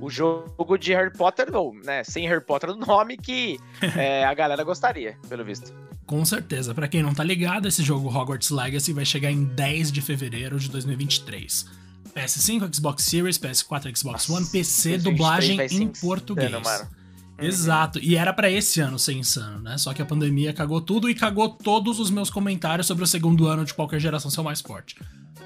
O 0.00 0.08
jogo 0.08 0.78
de 0.78 0.94
Harry 0.94 1.12
Potter, 1.12 1.54
ou, 1.54 1.74
né, 1.74 2.04
sem 2.04 2.26
Harry 2.28 2.44
Potter 2.44 2.70
no 2.70 2.86
nome, 2.86 3.16
que 3.16 3.58
é, 3.96 4.24
a 4.24 4.32
galera 4.32 4.62
gostaria, 4.62 5.18
pelo 5.28 5.44
visto. 5.44 5.74
Com 6.06 6.24
certeza. 6.24 6.74
Para 6.74 6.88
quem 6.88 7.02
não 7.02 7.12
tá 7.12 7.22
ligado, 7.22 7.68
esse 7.68 7.82
jogo 7.82 8.08
Hogwarts 8.08 8.50
Legacy 8.50 8.94
vai 8.94 9.04
chegar 9.04 9.30
em 9.30 9.44
10 9.44 9.92
de 9.92 10.00
fevereiro 10.00 10.58
de 10.58 10.70
2023. 10.70 11.66
PS5, 12.18 12.74
Xbox 12.74 13.04
Series, 13.04 13.38
PS4, 13.38 13.96
Xbox 13.96 14.28
One, 14.28 14.46
PC, 14.46 14.98
dublagem 14.98 15.60
em 15.72 15.88
português. 15.88 16.52
Insano, 16.52 16.88
Exato, 17.40 18.00
e 18.00 18.16
era 18.16 18.32
para 18.32 18.50
esse 18.50 18.80
ano 18.80 18.98
ser 18.98 19.12
insano, 19.12 19.60
né? 19.60 19.78
Só 19.78 19.94
que 19.94 20.02
a 20.02 20.04
pandemia 20.04 20.52
cagou 20.52 20.80
tudo 20.80 21.08
e 21.08 21.14
cagou 21.14 21.48
todos 21.48 22.00
os 22.00 22.10
meus 22.10 22.30
comentários 22.30 22.86
sobre 22.86 23.04
o 23.04 23.06
segundo 23.06 23.46
ano 23.46 23.64
de 23.64 23.72
qualquer 23.72 24.00
geração 24.00 24.28
ser 24.28 24.42
mais 24.42 24.60
forte. 24.60 24.96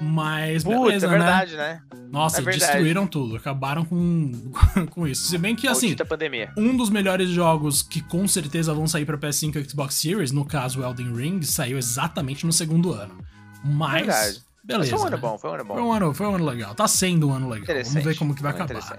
Mas 0.01 0.63
Puta, 0.63 0.79
beleza, 0.79 1.05
é 1.05 1.09
verdade, 1.09 1.55
né? 1.55 1.81
né? 1.93 1.99
Nossa, 2.09 2.41
é 2.41 2.45
destruíram 2.45 3.05
tudo, 3.05 3.35
acabaram 3.35 3.85
com, 3.85 4.31
com 4.89 5.07
isso. 5.07 5.29
Se 5.29 5.37
bem 5.37 5.55
que, 5.55 5.67
assim, 5.67 5.95
pandemia. 5.95 6.51
um 6.57 6.75
dos 6.75 6.89
melhores 6.89 7.29
jogos 7.29 7.83
que 7.83 8.01
com 8.01 8.27
certeza 8.27 8.73
vão 8.73 8.87
sair 8.87 9.05
pra 9.05 9.17
PS5 9.17 9.55
e 9.55 9.69
Xbox 9.69 9.93
Series, 9.93 10.31
no 10.31 10.45
caso 10.45 10.83
Elden 10.83 11.13
Ring, 11.15 11.41
saiu 11.43 11.77
exatamente 11.77 12.43
no 12.43 12.51
segundo 12.51 12.91
ano. 12.91 13.15
Mas... 13.63 14.07
Verdade. 14.07 14.41
Beleza. 14.63 14.91
Mas 14.91 14.99
foi 14.99 14.99
um 14.99 15.07
ano 15.07 15.15
né? 15.15 15.21
bom, 15.21 15.37
foi 15.37 15.49
um 15.49 15.53
ano 15.53 15.65
bom. 15.65 15.73
Foi 15.73 15.83
um 15.83 15.93
ano, 15.93 16.13
foi 16.13 16.27
um 16.27 16.35
ano 16.35 16.45
legal. 16.45 16.75
Tá 16.75 16.87
sendo 16.87 17.29
um 17.29 17.33
ano 17.33 17.49
legal. 17.49 17.67
Vamos 17.67 18.03
ver 18.03 18.17
como 18.17 18.33
que 18.33 18.41
vai 18.41 18.51
acabar. 18.51 18.97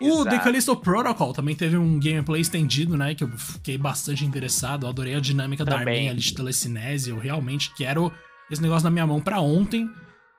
O 0.00 0.24
The 0.24 0.38
Callisto 0.38 0.74
Protocol 0.76 1.34
também 1.34 1.54
teve 1.54 1.76
um 1.76 2.00
gameplay 2.00 2.40
estendido, 2.40 2.96
né? 2.96 3.14
Que 3.14 3.24
eu 3.24 3.28
fiquei 3.36 3.76
bastante 3.76 4.24
interessado. 4.24 4.86
Eu 4.86 4.90
adorei 4.90 5.14
a 5.14 5.20
dinâmica 5.20 5.64
também. 5.64 5.84
da 5.84 5.90
arminha 5.90 6.10
ali 6.12 6.20
de 6.20 6.32
telecinese. 6.32 7.10
Eu 7.10 7.18
realmente 7.18 7.74
quero 7.74 8.10
esse 8.50 8.62
negócio 8.62 8.84
na 8.84 8.90
minha 8.90 9.06
mão 9.06 9.20
para 9.20 9.40
ontem. 9.40 9.90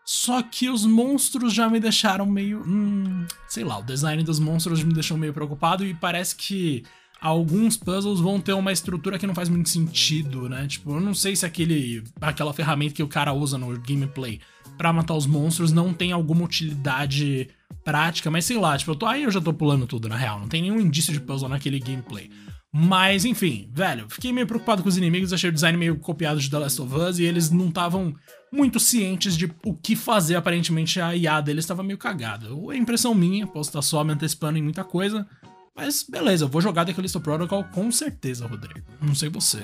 Só 0.03 0.41
que 0.41 0.67
os 0.67 0.85
monstros 0.85 1.53
já 1.53 1.69
me 1.69 1.79
deixaram 1.79 2.25
meio. 2.25 2.63
Hum, 2.65 3.25
sei 3.47 3.63
lá, 3.63 3.77
o 3.77 3.83
design 3.83 4.23
dos 4.23 4.39
monstros 4.39 4.83
me 4.83 4.93
deixou 4.93 5.15
meio 5.15 5.33
preocupado 5.33 5.85
e 5.85 5.93
parece 5.93 6.35
que 6.35 6.83
alguns 7.21 7.77
puzzles 7.77 8.19
vão 8.19 8.41
ter 8.41 8.53
uma 8.53 8.71
estrutura 8.71 9.19
que 9.19 9.27
não 9.27 9.35
faz 9.35 9.47
muito 9.47 9.69
sentido, 9.69 10.49
né? 10.49 10.65
Tipo, 10.67 10.95
eu 10.95 10.99
não 10.99 11.13
sei 11.13 11.35
se 11.35 11.45
aquele 11.45 12.03
aquela 12.19 12.51
ferramenta 12.51 12.95
que 12.95 13.03
o 13.03 13.07
cara 13.07 13.31
usa 13.31 13.59
no 13.59 13.79
gameplay 13.79 14.41
para 14.81 14.91
matar 14.91 15.13
os 15.13 15.27
monstros 15.27 15.71
não 15.71 15.93
tem 15.93 16.11
alguma 16.11 16.43
utilidade 16.43 17.47
prática, 17.83 18.31
mas 18.31 18.45
sei 18.45 18.57
lá, 18.57 18.75
tipo, 18.75 18.89
eu 18.89 18.95
tô 18.95 19.05
aí 19.05 19.21
eu 19.21 19.29
já 19.29 19.39
tô 19.39 19.53
pulando 19.53 19.85
tudo 19.85 20.09
na 20.09 20.15
real, 20.15 20.39
não 20.39 20.47
tem 20.47 20.63
nenhum 20.63 20.81
indício 20.81 21.13
de 21.13 21.19
puzzle 21.19 21.47
naquele 21.47 21.79
gameplay. 21.79 22.31
Mas, 22.73 23.23
enfim, 23.23 23.69
velho, 23.71 24.07
fiquei 24.09 24.33
meio 24.33 24.47
preocupado 24.47 24.81
com 24.81 24.89
os 24.89 24.97
inimigos, 24.97 25.31
achei 25.31 25.51
o 25.51 25.53
design 25.53 25.77
meio 25.77 25.97
copiado 25.97 26.39
de 26.39 26.49
The 26.49 26.57
Last 26.57 26.81
of 26.81 26.95
Us 26.95 27.19
e 27.19 27.25
eles 27.25 27.51
não 27.51 27.67
estavam 27.67 28.15
muito 28.51 28.79
cientes 28.79 29.37
de 29.37 29.53
o 29.63 29.75
que 29.75 29.95
fazer, 29.95 30.35
aparentemente 30.35 30.99
a 30.99 31.15
IA 31.15 31.41
deles 31.41 31.63
estava 31.63 31.83
meio 31.83 31.99
cagada. 31.99 32.47
É 32.73 32.75
impressão 32.75 33.13
minha, 33.13 33.45
posso 33.45 33.69
estar 33.69 33.83
só 33.83 34.03
me 34.03 34.13
antecipando 34.13 34.57
em 34.57 34.63
muita 34.63 34.83
coisa, 34.83 35.27
mas 35.75 36.03
beleza, 36.09 36.47
vou 36.47 36.59
jogar 36.59 36.91
Callisto 36.91 37.21
Protocol 37.21 37.65
com 37.65 37.91
certeza, 37.91 38.47
Rodrigo. 38.47 38.87
Não 38.99 39.13
sei 39.13 39.29
você. 39.29 39.61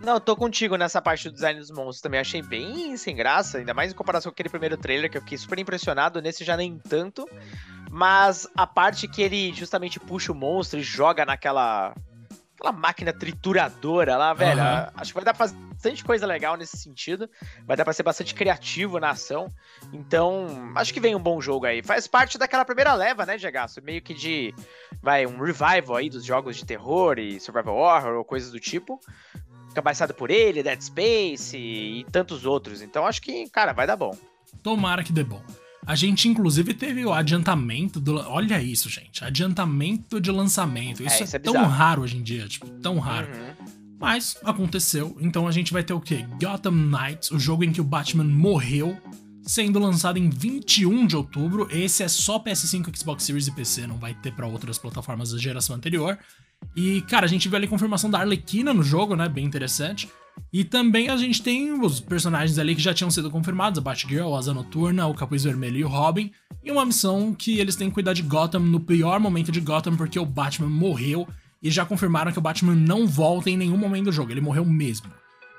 Não, 0.00 0.20
tô 0.20 0.36
contigo 0.36 0.76
nessa 0.76 1.02
parte 1.02 1.28
do 1.28 1.34
design 1.34 1.58
dos 1.58 1.70
monstros 1.70 2.00
também. 2.00 2.20
Achei 2.20 2.40
bem 2.40 2.96
sem 2.96 3.16
graça, 3.16 3.58
ainda 3.58 3.74
mais 3.74 3.92
em 3.92 3.94
comparação 3.94 4.30
com 4.30 4.34
aquele 4.34 4.48
primeiro 4.48 4.76
trailer 4.76 5.10
que 5.10 5.18
eu 5.18 5.22
fiquei 5.22 5.36
super 5.36 5.58
impressionado. 5.58 6.22
Nesse 6.22 6.44
já 6.44 6.56
nem 6.56 6.78
tanto. 6.78 7.28
Mas 7.90 8.46
a 8.56 8.66
parte 8.66 9.08
que 9.08 9.22
ele 9.22 9.52
justamente 9.52 9.98
puxa 9.98 10.30
o 10.30 10.34
monstro 10.34 10.78
e 10.78 10.82
joga 10.82 11.24
naquela 11.24 11.94
aquela 12.58 12.72
máquina 12.72 13.12
trituradora 13.12 14.16
lá, 14.16 14.34
velho. 14.34 14.60
Uhum. 14.60 14.86
Acho 14.96 15.12
que 15.12 15.14
vai 15.14 15.24
dar 15.24 15.32
pra 15.32 15.46
fazer 15.46 15.56
bastante 15.56 16.04
coisa 16.04 16.26
legal 16.26 16.56
nesse 16.56 16.76
sentido. 16.76 17.30
Vai 17.64 17.76
dar 17.76 17.84
pra 17.84 17.92
ser 17.92 18.02
bastante 18.02 18.34
criativo 18.34 18.98
na 18.98 19.10
ação. 19.10 19.48
Então, 19.92 20.72
acho 20.74 20.92
que 20.92 21.00
vem 21.00 21.14
um 21.14 21.20
bom 21.20 21.40
jogo 21.40 21.66
aí. 21.66 21.82
Faz 21.82 22.08
parte 22.08 22.36
daquela 22.36 22.64
primeira 22.64 22.92
leva, 22.94 23.24
né, 23.24 23.38
Gegaço? 23.38 23.80
Meio 23.80 24.02
que 24.02 24.12
de. 24.12 24.52
Vai, 25.00 25.24
um 25.24 25.38
revival 25.38 25.96
aí 25.96 26.10
dos 26.10 26.24
jogos 26.24 26.56
de 26.56 26.64
terror 26.64 27.18
e 27.18 27.38
survival 27.38 27.76
horror 27.76 28.16
ou 28.16 28.24
coisas 28.24 28.50
do 28.50 28.58
tipo. 28.58 29.00
Cabeçado 29.74 30.14
por 30.14 30.30
ele, 30.30 30.62
Dead 30.62 30.80
Space 30.80 31.56
e 31.56 32.04
tantos 32.10 32.44
outros. 32.44 32.82
Então, 32.82 33.06
acho 33.06 33.22
que, 33.22 33.48
cara, 33.50 33.72
vai 33.72 33.86
dar 33.86 33.96
bom. 33.96 34.16
Tomara 34.62 35.04
que 35.04 35.12
dê 35.12 35.22
bom. 35.22 35.42
A 35.86 35.94
gente, 35.94 36.28
inclusive, 36.28 36.74
teve 36.74 37.04
o 37.06 37.12
adiantamento 37.12 37.98
do. 37.98 38.16
Olha 38.16 38.60
isso, 38.60 38.90
gente. 38.90 39.24
Adiantamento 39.24 40.20
de 40.20 40.30
lançamento. 40.30 41.02
Isso 41.02 41.22
é, 41.22 41.24
isso 41.24 41.36
é, 41.36 41.38
é 41.38 41.40
tão 41.40 41.64
raro 41.66 42.02
hoje 42.02 42.18
em 42.18 42.22
dia, 42.22 42.46
tipo, 42.46 42.68
tão 42.82 42.98
raro. 42.98 43.28
Uhum. 43.28 43.76
Mas 43.98 44.36
aconteceu. 44.44 45.16
Então 45.20 45.48
a 45.48 45.50
gente 45.50 45.72
vai 45.72 45.82
ter 45.82 45.94
o 45.94 46.00
quê? 46.00 46.26
Gotham 46.40 46.72
Knights, 46.72 47.30
o 47.30 47.38
jogo 47.38 47.64
em 47.64 47.72
que 47.72 47.80
o 47.80 47.84
Batman 47.84 48.24
morreu, 48.24 48.96
sendo 49.42 49.78
lançado 49.78 50.18
em 50.18 50.28
21 50.28 51.06
de 51.06 51.16
outubro. 51.16 51.66
Esse 51.70 52.02
é 52.02 52.08
só 52.08 52.38
PS5, 52.38 52.94
Xbox 52.96 53.24
Series 53.24 53.46
e 53.46 53.50
PC, 53.50 53.86
não 53.86 53.96
vai 53.96 54.14
ter 54.14 54.32
para 54.32 54.46
outras 54.46 54.78
plataformas 54.78 55.32
da 55.32 55.38
geração 55.38 55.74
anterior. 55.74 56.18
E, 56.76 57.02
cara, 57.02 57.26
a 57.26 57.28
gente 57.28 57.48
viu 57.48 57.56
ali 57.56 57.66
a 57.66 57.70
confirmação 57.70 58.10
da 58.10 58.20
Arlequina 58.20 58.72
no 58.72 58.82
jogo, 58.82 59.16
né? 59.16 59.28
Bem 59.28 59.44
interessante. 59.44 60.08
E 60.52 60.64
também 60.64 61.08
a 61.08 61.16
gente 61.16 61.42
tem 61.42 61.72
os 61.72 62.00
personagens 62.00 62.58
ali 62.58 62.74
que 62.74 62.80
já 62.80 62.94
tinham 62.94 63.10
sido 63.10 63.30
confirmados: 63.30 63.78
a 63.78 63.82
Batgirl, 63.82 64.34
a 64.34 64.38
Asa 64.38 64.54
Noturna, 64.54 65.06
o 65.06 65.14
Capuz 65.14 65.44
Vermelho 65.44 65.78
e 65.78 65.84
o 65.84 65.88
Robin. 65.88 66.32
E 66.62 66.70
uma 66.70 66.84
missão 66.84 67.34
que 67.34 67.58
eles 67.58 67.76
têm 67.76 67.88
que 67.88 67.94
cuidar 67.94 68.12
de 68.12 68.22
Gotham 68.22 68.60
no 68.60 68.80
pior 68.80 69.18
momento 69.20 69.52
de 69.52 69.60
Gotham, 69.60 69.96
porque 69.96 70.18
o 70.18 70.26
Batman 70.26 70.68
morreu. 70.68 71.28
E 71.60 71.70
já 71.70 71.84
confirmaram 71.84 72.30
que 72.30 72.38
o 72.38 72.42
Batman 72.42 72.74
não 72.74 73.06
volta 73.06 73.50
em 73.50 73.56
nenhum 73.56 73.76
momento 73.76 74.04
do 74.04 74.12
jogo, 74.12 74.30
ele 74.30 74.40
morreu 74.40 74.64
mesmo. 74.64 75.12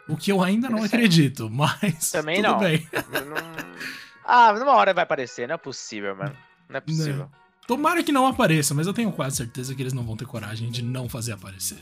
O 0.08 0.15
que 0.15 0.32
eu 0.32 0.41
ainda 0.41 0.70
não 0.70 0.84
acredito, 0.84 1.50
mas. 1.50 2.12
Também 2.12 2.38
tudo 2.38 2.51
não. 2.51 2.60
bem. 2.60 2.88
não. 3.27 3.79
Ah, 4.25 4.53
numa 4.53 4.74
hora 4.74 4.94
vai 4.94 5.03
aparecer, 5.03 5.48
não 5.48 5.56
é 5.56 5.58
possível, 5.58 6.15
mano. 6.15 6.36
Não 6.70 6.77
é 6.77 6.82
possível. 6.82 7.18
Não. 7.18 7.32
Tomara 7.69 8.01
que 8.01 8.11
não 8.11 8.25
apareça, 8.25 8.73
mas 8.73 8.88
eu 8.88 8.93
tenho 8.95 9.11
quase 9.11 9.38
certeza 9.38 9.75
que 9.75 9.81
eles 9.83 9.93
não 9.93 10.03
vão 10.03 10.17
ter 10.17 10.25
coragem 10.25 10.71
de 10.71 10.81
não 10.81 11.07
fazer 11.07 11.33
aparecer. 11.33 11.77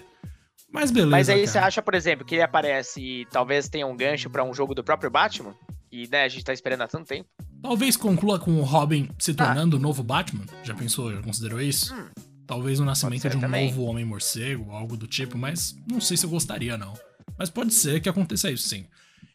Mas 0.69 0.91
beleza. 0.91 1.11
Mas 1.11 1.29
aí 1.29 1.37
cara. 1.37 1.47
você 1.47 1.57
acha, 1.59 1.81
por 1.81 1.95
exemplo, 1.95 2.25
que 2.25 2.35
ele 2.35 2.41
aparece 2.41 2.99
e 2.99 3.25
talvez 3.27 3.69
tenha 3.69 3.87
um 3.87 3.95
gancho 3.95 4.29
para 4.29 4.43
um 4.43 4.53
jogo 4.53 4.75
do 4.75 4.83
próprio 4.83 5.09
Batman? 5.09 5.55
E, 5.89 6.05
né, 6.09 6.25
a 6.25 6.27
gente 6.27 6.43
tá 6.43 6.51
esperando 6.51 6.81
há 6.81 6.89
tanto 6.89 7.07
tempo. 7.07 7.29
Talvez 7.61 7.95
conclua 7.95 8.37
com 8.37 8.59
o 8.59 8.63
Robin 8.63 9.07
se 9.17 9.33
tornando 9.33 9.77
ah. 9.77 9.79
o 9.79 9.81
novo 9.81 10.03
Batman. 10.03 10.43
Já 10.61 10.75
pensou, 10.75 11.09
já 11.09 11.21
considerou 11.21 11.61
isso? 11.61 11.95
Hum. 11.95 12.09
Talvez 12.45 12.81
o 12.81 12.83
nascimento 12.83 13.29
de 13.29 13.37
um 13.37 13.39
também. 13.39 13.67
novo 13.67 13.83
Homem-Morcego, 13.83 14.69
algo 14.71 14.97
do 14.97 15.07
tipo, 15.07 15.37
mas 15.37 15.73
não 15.89 16.01
sei 16.01 16.17
se 16.17 16.25
eu 16.25 16.29
gostaria, 16.29 16.77
não. 16.77 16.95
Mas 17.39 17.49
pode 17.49 17.73
ser 17.73 18.01
que 18.01 18.09
aconteça 18.09 18.51
isso, 18.51 18.67
sim. 18.67 18.85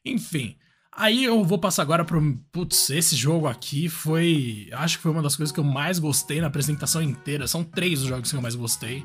Enfim, 0.04 0.54
aí 0.96 1.24
eu 1.24 1.44
vou 1.44 1.58
passar 1.58 1.82
agora 1.82 2.04
pro. 2.04 2.36
Putz, 2.52 2.90
esse 2.90 3.16
jogo 3.16 3.46
aqui 3.46 3.88
foi. 3.88 4.68
Acho 4.72 4.96
que 4.96 5.02
foi 5.02 5.12
uma 5.12 5.22
das 5.22 5.34
coisas 5.36 5.52
que 5.52 5.60
eu 5.60 5.64
mais 5.64 5.98
gostei 5.98 6.40
na 6.40 6.46
apresentação 6.46 7.02
inteira. 7.02 7.46
São 7.46 7.64
três 7.64 8.00
os 8.02 8.08
jogos 8.08 8.30
que 8.30 8.36
eu 8.36 8.42
mais 8.42 8.54
gostei. 8.54 9.04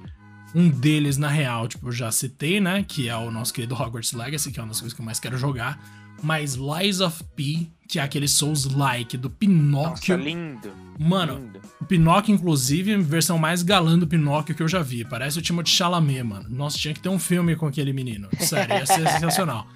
Um 0.56 0.70
deles, 0.70 1.18
na 1.18 1.28
real, 1.28 1.68
tipo, 1.68 1.88
eu 1.88 1.92
já 1.92 2.12
citei, 2.12 2.60
né? 2.62 2.84
Que 2.88 3.10
é 3.10 3.16
o 3.16 3.30
nosso 3.30 3.54
querido 3.54 3.76
Hogwarts 3.76 4.14
Legacy, 4.14 4.52
que 4.52 4.60
é 4.60 4.64
uma 4.64 4.70
das 4.70 4.80
coisas 4.80 4.96
que 4.96 5.02
eu 5.02 5.06
mais 5.06 5.20
quero 5.20 5.38
jogar. 5.38 5.80
Mas 6.24 6.56
Lies 6.56 7.00
of 7.00 7.24
P, 7.36 7.68
que 7.88 8.00
é 8.00 8.02
aquele 8.02 8.28
Souls-like 8.28 9.18
do 9.18 9.30
Pinóquio. 9.30 10.18
Nossa, 10.18 10.30
lindo. 10.30 10.72
Mano, 10.98 11.36
lindo. 11.36 11.62
o 11.80 11.86
Pinóquio, 11.86 12.34
inclusive, 12.34 12.98
versão 12.98 13.38
mais 13.38 13.62
galã 13.62 14.00
do 14.00 14.08
Pinóquio 14.08 14.56
que 14.56 14.64
eu 14.64 14.68
já 14.68 14.82
vi. 14.82 15.06
Parece 15.06 15.38
o 15.38 15.42
Timothée 15.42 15.72
Chalamet, 15.74 16.24
mano. 16.24 16.50
Nossa, 16.50 16.78
tinha 16.78 16.94
que 16.94 17.00
ter 17.02 17.10
um 17.10 17.20
filme 17.20 17.56
com 17.56 17.68
aquele 17.68 17.94
menino. 17.94 18.28
Sério, 18.40 18.78
ia 18.78 18.86
ser 18.86 19.06
sensacional. 19.12 19.68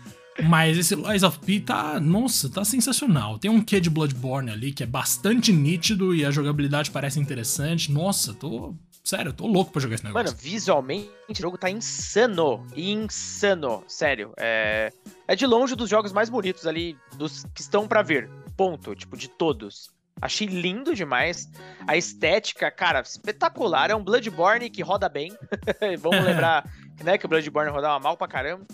Mas 0.41 0.77
esse 0.77 0.95
Lies 0.95 1.23
of 1.23 1.39
P 1.39 1.59
tá, 1.59 1.99
nossa, 1.99 2.49
tá 2.49 2.63
sensacional. 2.63 3.37
Tem 3.39 3.49
um 3.49 3.61
quê 3.61 3.79
de 3.79 3.89
Bloodborne 3.89 4.51
ali 4.51 4.71
que 4.71 4.83
é 4.83 4.85
bastante 4.85 5.51
nítido 5.51 6.13
e 6.13 6.25
a 6.25 6.31
jogabilidade 6.31 6.91
parece 6.91 7.19
interessante. 7.19 7.91
Nossa, 7.91 8.33
tô 8.33 8.75
Sério, 9.03 9.29
eu 9.29 9.33
tô 9.33 9.47
louco 9.47 9.71
pra 9.71 9.81
jogar 9.81 9.95
esse 9.95 10.03
negócio. 10.03 10.25
Mano, 10.25 10.37
visualmente 10.39 11.09
o 11.29 11.35
jogo 11.35 11.57
tá 11.57 11.69
insano. 11.69 12.65
Insano. 12.75 13.83
Sério. 13.87 14.31
É, 14.37 14.91
é 15.27 15.35
de 15.35 15.45
longe 15.45 15.75
dos 15.75 15.89
jogos 15.89 16.11
mais 16.11 16.29
bonitos 16.29 16.67
ali, 16.67 16.95
dos 17.15 17.43
que 17.55 17.61
estão 17.61 17.87
para 17.87 18.03
ver. 18.03 18.29
Ponto. 18.55 18.93
Tipo, 18.95 19.17
de 19.17 19.27
todos. 19.27 19.89
Achei 20.21 20.45
lindo 20.45 20.93
demais. 20.93 21.49
A 21.87 21.97
estética, 21.97 22.69
cara, 22.69 23.01
espetacular. 23.01 23.89
É 23.89 23.95
um 23.95 24.03
Bloodborne 24.03 24.69
que 24.69 24.83
roda 24.83 25.09
bem. 25.09 25.35
Vamos 25.99 26.21
lembrar 26.23 26.69
né, 27.03 27.17
que 27.17 27.25
o 27.25 27.29
Bloodborne 27.29 27.71
rodava 27.71 27.99
mal 27.99 28.15
pra 28.15 28.27
caramba. 28.27 28.65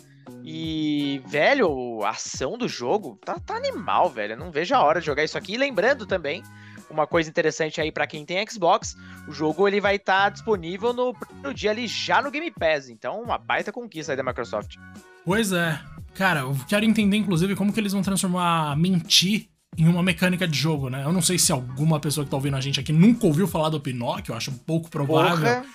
E, 0.50 1.22
velho, 1.28 2.02
a 2.06 2.12
ação 2.12 2.58
do 2.58 2.70
jogo 2.70 3.20
tá, 3.26 3.38
tá 3.38 3.58
animal, 3.58 4.10
velho. 4.10 4.32
Eu 4.32 4.38
não 4.38 4.50
vejo 4.50 4.74
a 4.74 4.82
hora 4.82 5.02
de 5.02 5.06
jogar 5.06 5.26
isso 5.26 5.38
aqui. 5.38 5.56
E 5.56 5.58
lembrando 5.58 6.06
também 6.06 6.42
uma 6.90 7.06
coisa 7.06 7.30
interessante 7.30 7.82
aí 7.82 7.92
para 7.92 8.08
quem 8.08 8.24
tem 8.26 8.48
Xbox, 8.50 8.96
o 9.28 9.34
jogo 9.34 9.68
ele 9.68 9.82
vai 9.82 9.98
estar 9.98 10.24
tá 10.24 10.30
disponível 10.30 10.94
no, 10.94 11.14
no 11.44 11.54
dia 11.54 11.72
ali 11.72 11.86
já 11.86 12.22
no 12.22 12.32
Game 12.32 12.50
Pass. 12.50 12.88
Então, 12.88 13.22
uma 13.22 13.38
baita 13.38 13.74
conquista 13.74 14.14
aí 14.14 14.16
da 14.16 14.24
Microsoft. 14.24 14.78
Pois 15.26 15.52
é. 15.52 15.78
Cara, 16.14 16.40
eu 16.40 16.56
quero 16.66 16.86
entender, 16.86 17.18
inclusive, 17.18 17.54
como 17.54 17.74
que 17.74 17.80
eles 17.82 17.92
vão 17.92 18.02
transformar 18.02 18.74
mentir 18.78 19.50
em 19.78 19.86
uma 19.86 20.02
mecânica 20.02 20.48
de 20.48 20.58
jogo, 20.58 20.90
né? 20.90 21.04
Eu 21.04 21.12
não 21.12 21.22
sei 21.22 21.38
se 21.38 21.52
alguma 21.52 22.00
pessoa 22.00 22.24
que 22.24 22.32
tá 22.32 22.38
ouvindo 22.38 22.56
a 22.56 22.62
gente 22.62 22.80
aqui 22.80 22.94
nunca 22.94 23.28
ouviu 23.28 23.50
falar 23.50 23.68
do 23.68 23.82
Pinóquio, 23.82 24.32
eu 24.32 24.38
acho 24.38 24.50
um 24.52 24.58
pouco 24.58 24.90
provável. 24.90 25.46
Porra. 25.46 25.66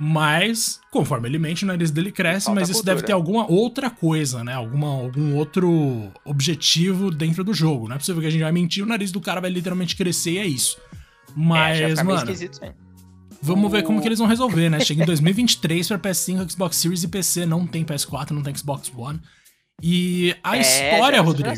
Mas, 0.00 0.78
conforme 0.92 1.28
ele 1.28 1.38
mente, 1.38 1.64
o 1.64 1.66
nariz 1.66 1.90
dele 1.90 2.12
cresce, 2.12 2.46
Falta 2.46 2.60
mas 2.60 2.68
isso 2.68 2.78
cultura. 2.78 2.94
deve 2.94 3.06
ter 3.06 3.12
alguma 3.12 3.50
outra 3.50 3.90
coisa, 3.90 4.44
né? 4.44 4.54
Alguma, 4.54 4.86
algum 4.86 5.34
outro 5.34 6.12
objetivo 6.24 7.10
dentro 7.10 7.42
do 7.42 7.52
jogo. 7.52 7.88
Não 7.88 7.96
é 7.96 7.98
possível 7.98 8.20
que 8.20 8.28
a 8.28 8.30
gente 8.30 8.42
vai 8.42 8.52
mentir, 8.52 8.84
o 8.84 8.86
nariz 8.86 9.10
do 9.10 9.20
cara 9.20 9.40
vai 9.40 9.50
literalmente 9.50 9.96
crescer 9.96 10.32
e 10.32 10.38
é 10.38 10.46
isso. 10.46 10.78
Mas, 11.34 11.98
é, 11.98 12.02
mano. 12.04 12.30
Vamos 13.40 13.70
ver 13.70 13.82
como 13.82 14.00
que 14.00 14.08
eles 14.08 14.18
vão 14.18 14.28
resolver, 14.28 14.68
né? 14.68 14.80
Chega 14.80 15.02
em 15.02 15.06
2023 15.06 15.88
para 15.88 15.98
PS5, 15.98 16.50
Xbox 16.50 16.76
Series 16.76 17.02
e 17.02 17.08
PC, 17.08 17.46
não 17.46 17.66
tem 17.66 17.84
PS4, 17.84 18.30
não 18.30 18.42
tem 18.42 18.54
Xbox 18.54 18.90
One. 18.96 19.20
E 19.80 20.34
a 20.42 20.56
é, 20.56 20.60
história, 20.60 21.20
Rodrigo, 21.20 21.50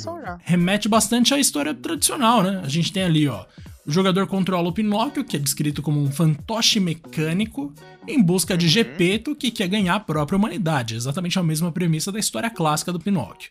remete 0.45 0.89
bastante 0.89 1.33
à 1.33 1.39
história 1.39 1.73
tradicional, 1.75 2.43
né? 2.43 2.61
A 2.63 2.69
gente 2.69 2.93
tem 2.93 3.03
ali, 3.03 3.27
ó, 3.27 3.47
o 3.91 3.93
jogador 3.93 4.29
controla 4.29 4.69
o 4.69 4.73
Pinóquio, 4.73 5.25
que 5.25 5.37
é 5.37 5.41
descrito 5.41 5.83
como 5.83 6.01
um 6.01 6.13
fantoche 6.13 6.79
mecânico, 6.79 7.75
em 8.07 8.23
busca 8.23 8.57
de 8.57 8.69
Gepeto, 8.69 9.35
que 9.35 9.51
quer 9.51 9.67
ganhar 9.67 9.97
a 9.97 10.01
própria 10.01 10.37
humanidade. 10.37 10.95
Exatamente 10.95 11.41
a 11.41 11.43
mesma 11.43 11.73
premissa 11.73 12.13
da 12.13 12.21
história 12.21 12.49
clássica 12.49 12.93
do 12.93 13.01
Pinóquio. 13.01 13.51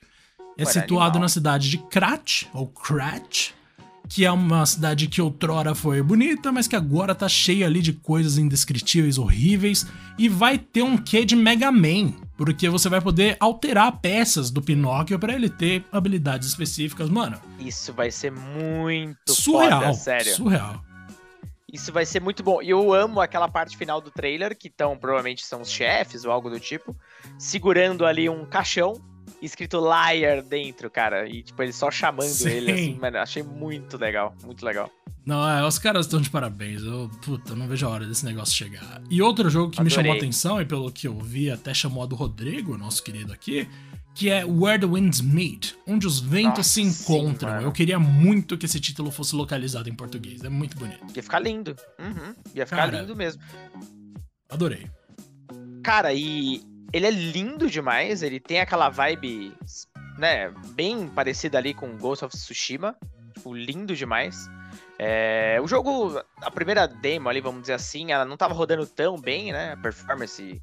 É 0.57 0.63
situado 0.63 1.19
na 1.19 1.27
cidade 1.27 1.69
de 1.69 1.77
Krat, 1.77 2.45
ou 2.53 2.67
Krat, 2.67 3.51
que 4.07 4.23
é 4.23 4.31
uma 4.31 4.65
cidade 4.65 5.07
que 5.07 5.21
outrora 5.21 5.75
foi 5.75 6.01
bonita, 6.01 6.53
mas 6.53 6.69
que 6.69 6.75
agora 6.77 7.13
tá 7.13 7.27
cheia 7.27 7.65
ali 7.65 7.81
de 7.81 7.91
coisas 7.91 8.37
indescritíveis, 8.37 9.17
horríveis, 9.17 9.87
e 10.17 10.29
vai 10.29 10.57
ter 10.57 10.83
um 10.83 10.97
quê 10.97 11.25
de 11.25 11.35
Mega 11.35 11.69
Man, 11.69 12.13
porque 12.39 12.69
você 12.69 12.87
vai 12.87 13.01
poder 13.01 13.35
alterar 13.37 13.99
peças 13.99 14.49
do 14.49 14.61
Pinóquio 14.61 15.19
para 15.19 15.33
ele 15.33 15.49
ter 15.49 15.83
habilidades 15.91 16.47
específicas, 16.47 17.09
mano. 17.09 17.37
Isso 17.59 17.91
vai 17.91 18.09
ser 18.09 18.31
muito 18.31 19.17
surreal, 19.27 19.81
foda, 19.81 19.93
sério. 19.93 20.33
Surreal. 20.33 20.81
Isso 21.71 21.91
vai 21.91 22.05
ser 22.05 22.21
muito 22.21 22.41
bom. 22.41 22.61
E 22.61 22.69
eu 22.69 22.93
amo 22.93 23.19
aquela 23.19 23.49
parte 23.49 23.75
final 23.75 23.99
do 23.99 24.09
trailer, 24.09 24.57
que 24.57 24.69
estão, 24.69 24.97
provavelmente 24.97 25.45
são 25.45 25.59
os 25.59 25.69
chefes 25.69 26.23
ou 26.23 26.31
algo 26.31 26.49
do 26.49 26.61
tipo, 26.61 26.95
segurando 27.37 28.05
ali 28.05 28.29
um 28.29 28.45
caixão 28.45 28.93
escrito 29.41 29.79
liar 29.79 30.41
dentro, 30.41 30.89
cara. 30.89 31.27
E, 31.27 31.43
tipo, 31.43 31.61
ele 31.61 31.73
só 31.73 31.89
chamando 31.89 32.29
Sim. 32.29 32.49
ele, 32.49 32.71
assim, 32.71 32.99
mano. 32.99 33.17
Achei 33.17 33.43
muito 33.43 33.97
legal, 33.97 34.35
muito 34.43 34.65
legal. 34.65 34.89
Não, 35.25 35.47
é, 35.47 35.65
os 35.65 35.77
caras 35.77 36.05
estão 36.05 36.19
de 36.19 36.29
parabéns. 36.29 36.81
Eu, 36.81 37.09
puta, 37.23 37.55
não 37.55 37.67
vejo 37.67 37.85
a 37.85 37.89
hora 37.89 38.05
desse 38.05 38.25
negócio 38.25 38.55
chegar. 38.55 39.01
E 39.09 39.21
outro 39.21 39.49
jogo 39.49 39.71
que 39.71 39.79
Adorei. 39.79 39.85
me 39.85 39.95
chamou 39.95 40.13
a 40.13 40.15
atenção, 40.15 40.61
e 40.61 40.65
pelo 40.65 40.91
que 40.91 41.07
eu 41.07 41.19
vi, 41.19 41.51
até 41.51 41.73
chamou 41.73 42.03
a 42.03 42.05
do 42.05 42.15
Rodrigo, 42.15 42.77
nosso 42.77 43.03
querido 43.03 43.31
aqui, 43.31 43.67
que 44.15 44.29
é 44.29 44.43
Where 44.43 44.79
the 44.79 44.87
Winds 44.87 45.21
Meet, 45.21 45.75
onde 45.87 46.07
os 46.07 46.19
ventos 46.19 46.57
Nossa, 46.57 46.69
se 46.69 46.81
encontram. 46.81 47.59
Sim, 47.59 47.63
eu 47.65 47.71
queria 47.71 47.99
muito 47.99 48.57
que 48.57 48.65
esse 48.65 48.79
título 48.79 49.11
fosse 49.11 49.35
localizado 49.35 49.89
em 49.89 49.93
português. 49.93 50.43
É 50.43 50.49
muito 50.49 50.75
bonito. 50.77 51.05
Ia 51.15 51.23
ficar 51.23 51.39
lindo. 51.39 51.75
Uhum. 51.99 52.33
Ia 52.55 52.65
ficar 52.65 52.85
Cara, 52.85 53.01
lindo 53.01 53.15
mesmo. 53.15 53.41
Adorei. 54.49 54.89
Cara, 55.83 56.13
e 56.13 56.61
ele 56.91 57.07
é 57.07 57.11
lindo 57.11 57.69
demais. 57.69 58.21
Ele 58.23 58.39
tem 58.39 58.59
aquela 58.59 58.89
vibe, 58.89 59.53
né, 60.17 60.53
bem 60.73 61.07
parecida 61.07 61.57
ali 61.57 61.73
com 61.73 61.97
Ghost 61.97 62.25
of 62.25 62.35
Tsushima. 62.35 62.95
Tipo, 63.33 63.53
lindo 63.53 63.95
demais. 63.95 64.49
É, 64.97 65.59
o 65.63 65.67
jogo, 65.67 66.21
a 66.41 66.51
primeira 66.51 66.87
demo 66.87 67.29
ali, 67.29 67.39
vamos 67.39 67.61
dizer 67.61 67.73
assim, 67.73 68.11
ela 68.11 68.25
não 68.25 68.35
tava 68.35 68.53
rodando 68.53 68.85
tão 68.85 69.17
bem, 69.17 69.51
né? 69.51 69.73
A 69.73 69.77
performance 69.77 70.61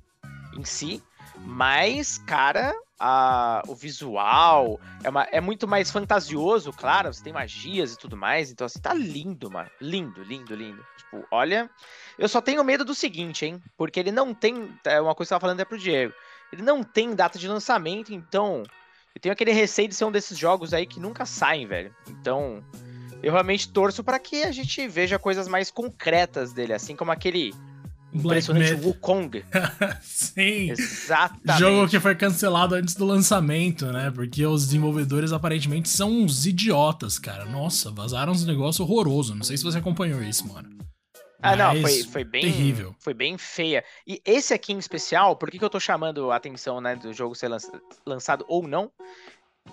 em 0.55 0.65
si. 0.65 1.03
Mas, 1.39 2.19
cara, 2.19 2.75
a, 2.99 3.63
o 3.69 3.75
visual 3.75 4.81
é, 5.05 5.09
uma, 5.09 5.25
é 5.25 5.41
muito 5.41 5.69
mais 5.69 5.91
fantasioso, 5.91 6.73
claro, 6.73 7.13
você 7.13 7.23
tem 7.23 7.33
magias 7.33 7.93
e 7.93 7.99
tudo 7.99 8.17
mais, 8.17 8.51
então 8.51 8.65
assim, 8.65 8.81
tá 8.81 8.95
lindo, 8.95 9.51
mano. 9.51 9.71
Lindo, 9.81 10.23
lindo, 10.23 10.55
lindo. 10.55 10.85
Tipo, 10.97 11.25
olha, 11.31 11.71
eu 12.19 12.29
só 12.29 12.41
tenho 12.41 12.65
medo 12.65 12.85
do 12.85 12.95
seguinte, 12.95 13.45
hein? 13.45 13.63
Porque 13.77 14.01
ele 14.01 14.13
não 14.13 14.33
tem, 14.33 14.75
é 14.85 15.01
uma 15.01 15.15
coisa 15.15 15.29
que 15.29 15.35
eu 15.35 15.37
tava 15.37 15.41
falando 15.41 15.61
é 15.61 15.65
pro 15.65 15.79
Diego, 15.79 16.15
ele 16.53 16.63
não 16.63 16.83
tem 16.83 17.15
data 17.15 17.39
de 17.39 17.49
lançamento, 17.49 18.13
então 18.15 18.63
eu 19.15 19.21
tenho 19.21 19.33
aquele 19.33 19.53
receio 19.53 19.89
de 19.89 19.95
ser 19.95 20.05
um 20.05 20.13
desses 20.13 20.37
jogos 20.39 20.73
aí 20.73 20.87
que 20.87 21.01
nunca 21.01 21.25
saem, 21.25 21.67
velho. 21.67 21.95
Então, 22.09 22.63
eu 23.23 23.33
realmente 23.33 23.69
torço 23.71 24.05
para 24.05 24.19
que 24.19 24.43
a 24.43 24.53
gente 24.53 24.87
veja 24.87 25.19
coisas 25.19 25.49
mais 25.49 25.71
concretas 25.71 26.53
dele, 26.53 26.73
assim 26.73 26.95
como 26.95 27.11
aquele 27.11 27.55
impressionante 28.17 28.75
Wukong. 28.85 29.45
Sim. 30.03 30.71
Exatamente. 30.71 31.59
Jogo 31.59 31.89
que 31.89 32.01
foi 32.01 32.15
cancelado 32.15 32.75
antes 32.75 32.95
do 32.95 33.05
lançamento, 33.05 33.87
né? 33.87 34.11
Porque 34.11 34.45
os 34.47 34.67
desenvolvedores 34.67 35.33
aparentemente 35.33 35.89
são 35.89 36.11
uns 36.11 36.47
idiotas, 36.47 37.19
cara. 37.19 37.45
Nossa, 37.45 37.91
vazaram 37.91 38.33
uns 38.33 38.45
negócios 38.45 38.81
horrorosos. 38.81 39.37
Não 39.37 39.45
sei 39.45 39.57
se 39.57 39.65
você 39.65 39.79
acompanhou 39.79 40.23
isso, 40.23 40.47
mano. 40.49 40.77
Ah, 41.43 41.55
Mas 41.55 41.59
não, 41.59 41.83
foi, 41.83 42.03
foi 42.05 42.25
bem. 42.25 42.43
Terrível. 42.43 42.95
Foi 42.99 43.15
bem 43.15 43.37
feia. 43.39 43.85
E 44.07 44.21
esse 44.25 44.55
aqui 44.55 44.73
em 44.73 44.79
especial, 44.79 45.37
por 45.37 45.51
que, 45.51 45.59
que 45.59 45.65
eu 45.65 45.71
tô 45.71 45.79
chamando 45.79 46.31
a 46.31 46.37
atenção, 46.37 46.81
né, 46.81 46.97
do 46.97 47.13
jogo 47.13 47.35
ser 47.35 47.51
lançado 48.05 48.45
ou 48.49 48.67
não? 48.67 48.91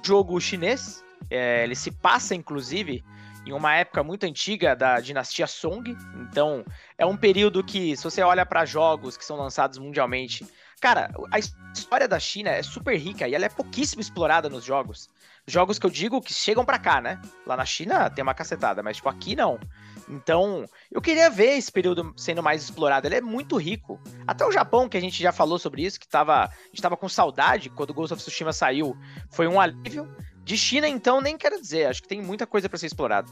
Jogo 0.04 0.40
chinês. 0.40 1.04
É, 1.30 1.64
ele 1.64 1.76
se 1.76 1.90
passa, 1.90 2.36
inclusive, 2.36 3.04
em 3.46 3.54
uma 3.54 3.76
época 3.76 4.04
muito 4.04 4.26
antiga 4.26 4.76
da 4.76 5.00
dinastia 5.00 5.48
Song. 5.48 5.96
Então, 6.16 6.66
é 6.98 7.06
um 7.06 7.18
período 7.18 7.64
que, 7.64 7.96
se 7.96 8.04
você 8.04 8.22
olha 8.22 8.46
para 8.46 8.66
jogos 8.66 9.18
que 9.18 9.26
são 9.26 9.38
lançados 9.38 9.78
mundialmente, 9.78 10.46
cara, 10.80 11.10
a 11.32 11.40
história 11.40 12.08
da 12.08 12.20
China 12.20 12.50
é 12.50 12.64
super 12.64 12.98
rica 12.98 13.28
e 13.28 13.36
ela 13.36 13.46
é 13.46 13.50
pouquíssimo 13.50 14.02
explorada 14.02 14.50
nos 14.50 14.64
jogos. 14.64 15.10
Jogos 15.46 15.78
que 15.78 15.86
eu 15.86 15.90
digo 15.90 16.22
que 16.22 16.34
chegam 16.34 16.64
para 16.64 16.80
cá, 16.80 17.02
né? 17.02 17.22
Lá 17.46 17.58
na 17.58 17.66
China 17.66 18.10
tem 18.10 18.24
uma 18.24 18.34
cacetada, 18.34 18.82
mas 18.82 18.98
tipo 18.98 19.10
aqui 19.10 19.36
não. 19.36 19.60
Então, 20.08 20.66
eu 20.92 21.02
queria 21.02 21.30
ver 21.30 21.58
esse 21.58 21.72
período 21.72 22.14
sendo 22.16 22.44
mais 22.44 22.64
explorado. 22.64 23.08
Ele 23.08 23.16
é 23.16 23.22
muito 23.22 23.58
rico. 23.58 24.00
Até 24.28 24.46
o 24.46 24.52
Japão, 24.52 24.88
que 24.88 24.98
a 24.98 25.02
gente 25.02 25.22
já 25.22 25.32
falou 25.32 25.58
sobre 25.58 25.84
isso, 25.84 26.00
que 26.00 26.08
tava, 26.08 26.46
a 26.46 26.50
gente 26.68 26.82
tava 26.82 26.98
com 26.98 27.10
saudade 27.10 27.70
quando 27.70 27.94
Ghost 27.94 28.14
of 28.14 28.22
Tsushima 28.22 28.54
saiu, 28.54 28.96
foi 29.30 29.48
um 29.48 29.60
alívio. 29.60 30.10
De 30.44 30.58
China, 30.58 30.88
então, 30.88 31.22
nem 31.22 31.38
quero 31.38 31.60
dizer. 31.60 31.86
Acho 31.86 32.02
que 32.02 32.08
tem 32.08 32.22
muita 32.22 32.46
coisa 32.46 32.68
para 32.68 32.78
ser 32.78 32.88
explorado. 32.88 33.32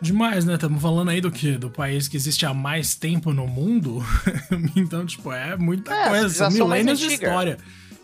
Demais, 0.00 0.44
né? 0.44 0.54
Estamos 0.54 0.80
falando 0.80 1.10
aí 1.10 1.20
do 1.20 1.30
que? 1.30 1.52
Do 1.52 1.70
país 1.70 2.06
que 2.06 2.16
existe 2.16 2.44
há 2.44 2.52
mais 2.52 2.94
tempo 2.94 3.32
no 3.32 3.46
mundo. 3.46 4.04
então, 4.76 5.06
tipo, 5.06 5.32
é 5.32 5.56
muita 5.56 5.94
é, 5.94 6.08
coisa. 6.08 6.28
São 6.28 6.50
milênios 6.50 6.98
de 6.98 7.06
história. 7.06 7.58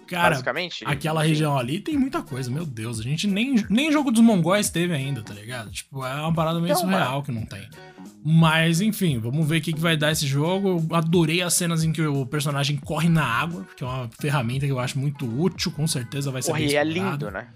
Cara, 0.06 0.42
aquela 0.84 1.22
região 1.22 1.56
ali 1.56 1.80
tem 1.80 1.96
muita 1.96 2.20
coisa, 2.20 2.50
meu 2.50 2.66
Deus. 2.66 3.00
A 3.00 3.02
gente 3.02 3.26
nem, 3.26 3.64
nem 3.70 3.90
jogo 3.90 4.10
dos 4.10 4.20
mongóis 4.20 4.68
teve 4.68 4.92
ainda, 4.92 5.22
tá 5.22 5.32
ligado? 5.32 5.70
Tipo, 5.70 6.04
é 6.04 6.14
uma 6.14 6.34
parada 6.34 6.60
meio 6.60 6.72
então, 6.72 6.82
surreal 6.82 7.12
mano. 7.12 7.22
que 7.22 7.32
não 7.32 7.46
tem. 7.46 7.66
Mas, 8.22 8.82
enfim, 8.82 9.18
vamos 9.18 9.48
ver 9.48 9.58
o 9.58 9.60
que, 9.62 9.72
que 9.72 9.80
vai 9.80 9.96
dar 9.96 10.12
esse 10.12 10.26
jogo. 10.26 10.84
Eu 10.90 10.96
adorei 10.96 11.40
as 11.40 11.54
cenas 11.54 11.82
em 11.82 11.92
que 11.92 12.02
o 12.02 12.26
personagem 12.26 12.76
corre 12.76 13.08
na 13.08 13.24
água, 13.24 13.66
que 13.74 13.82
é 13.82 13.86
uma 13.86 14.10
ferramenta 14.20 14.66
que 14.66 14.72
eu 14.72 14.78
acho 14.78 14.98
muito 14.98 15.26
útil, 15.26 15.72
com 15.72 15.86
certeza 15.86 16.30
vai 16.30 16.42
ser 16.42 16.50
Corre, 16.50 16.76
é 16.76 16.84
lindo, 16.84 17.30
né? 17.30 17.48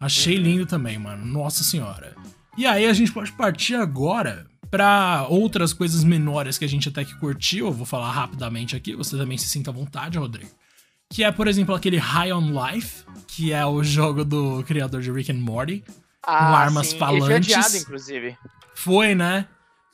Achei 0.00 0.36
lindo 0.36 0.66
também, 0.66 0.98
mano. 0.98 1.24
Nossa 1.24 1.64
senhora. 1.64 2.14
E 2.56 2.66
aí 2.66 2.86
a 2.86 2.92
gente 2.92 3.12
pode 3.12 3.32
partir 3.32 3.74
agora 3.74 4.46
para 4.70 5.26
outras 5.28 5.72
coisas 5.72 6.02
menores 6.02 6.58
que 6.58 6.64
a 6.64 6.68
gente 6.68 6.88
até 6.88 7.04
que 7.04 7.14
curtiu. 7.18 7.66
Eu 7.66 7.72
vou 7.72 7.86
falar 7.86 8.10
rapidamente 8.10 8.76
aqui, 8.76 8.94
você 8.94 9.16
também 9.16 9.38
se 9.38 9.48
sinta 9.48 9.70
à 9.70 9.74
vontade, 9.74 10.18
Rodrigo. 10.18 10.50
Que 11.10 11.22
é, 11.22 11.30
por 11.30 11.46
exemplo, 11.46 11.74
aquele 11.74 11.96
High 11.96 12.32
on 12.32 12.50
Life, 12.50 13.04
que 13.26 13.52
é 13.52 13.64
o 13.64 13.82
jogo 13.82 14.24
do 14.24 14.62
criador 14.64 15.00
de 15.00 15.12
Rick 15.12 15.30
and 15.30 15.36
Morty. 15.36 15.84
Ah, 16.22 16.38
com 16.38 16.56
armas 16.56 16.86
sim. 16.88 16.98
falantes. 16.98 17.28
Ele 17.28 17.44
foi 17.44 17.54
adiado, 17.54 17.76
inclusive. 17.76 18.38
Foi, 18.74 19.14
né? 19.14 19.46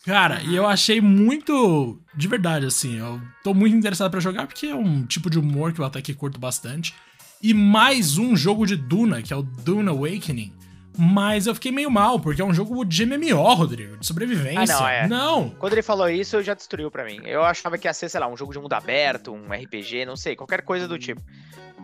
Cara, 0.05 0.41
uhum. 0.41 0.51
e 0.51 0.57
eu 0.57 0.67
achei 0.67 1.01
muito. 1.01 2.01
De 2.15 2.27
verdade, 2.27 2.67
assim, 2.67 2.99
eu 2.99 3.21
tô 3.45 3.53
muito 3.53 3.77
interessado 3.77 4.11
para 4.11 4.21
jogar 4.21 4.47
porque 4.47 4.67
é 4.67 4.75
um 4.75 5.05
tipo 5.05 5.29
de 5.29 5.39
humor 5.39 5.73
que 5.73 5.81
eu 5.81 5.85
até 5.85 6.01
que 6.01 6.15
curto 6.15 6.39
bastante 6.39 6.95
e 7.43 7.55
mais 7.55 8.19
um 8.19 8.37
jogo 8.37 8.67
de 8.67 8.77
Duna, 8.77 9.23
que 9.23 9.33
é 9.33 9.37
o 9.37 9.43
Duna 9.43 9.93
Awakening. 9.93 10.53
Mas 10.99 11.47
eu 11.47 11.55
fiquei 11.55 11.73
meio 11.73 11.91
mal, 11.91 12.21
porque 12.21 12.43
é 12.43 12.45
um 12.45 12.53
jogo 12.53 12.85
de 12.85 13.07
MMO, 13.07 13.55
Rodrigo, 13.55 13.97
de 13.97 14.07
sobrevivência. 14.07 14.77
Ah, 14.77 14.81
não, 14.81 14.89
é. 14.89 15.09
Não. 15.09 15.51
Quando 15.51 15.73
ele 15.73 15.83
falou 15.83 16.09
isso, 16.11 16.43
já 16.43 16.53
destruiu 16.53 16.91
para 16.91 17.05
mim. 17.05 17.21
Eu 17.25 17.43
achava 17.43 17.79
que 17.79 17.89
ia 17.89 17.95
ser, 17.95 18.11
sei 18.11 18.21
lá, 18.21 18.29
um 18.29 18.37
jogo 18.37 18.53
de 18.53 18.59
mundo 18.59 18.73
aberto, 18.75 19.33
um 19.33 19.51
RPG, 19.51 20.05
não 20.05 20.17
sei, 20.17 20.37
qualquer 20.37 20.61
coisa 20.63 20.87
do 20.87 20.99
tipo. 20.99 21.23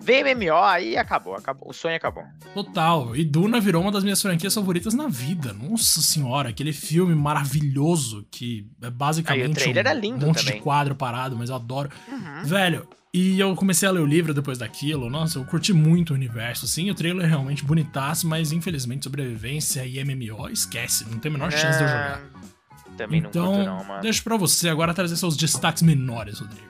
MMO, 0.02 0.56
aí 0.62 0.96
acabou, 0.96 1.34
acabou. 1.34 1.70
O 1.70 1.72
sonho 1.72 1.96
acabou. 1.96 2.22
Total. 2.54 3.14
E 3.16 3.24
Duna 3.24 3.60
virou 3.60 3.82
uma 3.82 3.90
das 3.90 4.04
minhas 4.04 4.20
franquias 4.20 4.54
favoritas 4.54 4.94
na 4.94 5.08
vida. 5.08 5.52
Nossa 5.52 6.00
senhora, 6.00 6.50
aquele 6.50 6.72
filme 6.72 7.14
maravilhoso 7.14 8.26
que 8.30 8.68
é 8.82 8.90
basicamente 8.90 9.44
aí, 9.44 9.50
o 9.50 9.54
trailer 9.54 9.86
um 9.86 9.90
é 9.90 9.94
lindo 9.94 10.26
monte 10.26 10.44
também. 10.44 10.54
de 10.54 10.60
quadro 10.60 10.94
parado, 10.94 11.36
mas 11.36 11.50
eu 11.50 11.56
adoro. 11.56 11.90
Uhum. 12.08 12.44
Velho, 12.44 12.88
e 13.12 13.40
eu 13.40 13.56
comecei 13.56 13.88
a 13.88 13.92
ler 13.92 14.00
o 14.00 14.06
livro 14.06 14.34
depois 14.34 14.58
daquilo. 14.58 15.08
Nossa, 15.08 15.38
eu 15.38 15.44
curti 15.44 15.72
muito 15.72 16.10
o 16.10 16.14
universo, 16.14 16.66
assim. 16.66 16.90
O 16.90 16.94
trailer 16.94 17.24
é 17.24 17.28
realmente 17.28 17.64
bonitaço, 17.64 18.28
mas 18.28 18.52
infelizmente 18.52 19.04
sobrevivência 19.04 19.86
e 19.86 20.04
MMO, 20.04 20.50
esquece. 20.50 21.06
Não 21.10 21.18
tem 21.18 21.30
a 21.30 21.32
menor 21.32 21.48
é... 21.48 21.56
chance 21.56 21.78
de 21.78 21.84
eu 21.84 21.88
jogar. 21.88 22.22
Também 22.96 23.20
então, 23.20 23.44
não 23.44 23.52
curto 23.52 23.66
não, 23.66 23.84
mano. 23.84 24.02
deixa 24.02 24.22
pra 24.22 24.36
você 24.36 24.68
agora 24.68 24.94
trazer 24.94 25.16
seus 25.16 25.36
destaques 25.36 25.82
menores, 25.82 26.40
Rodrigo. 26.40 26.66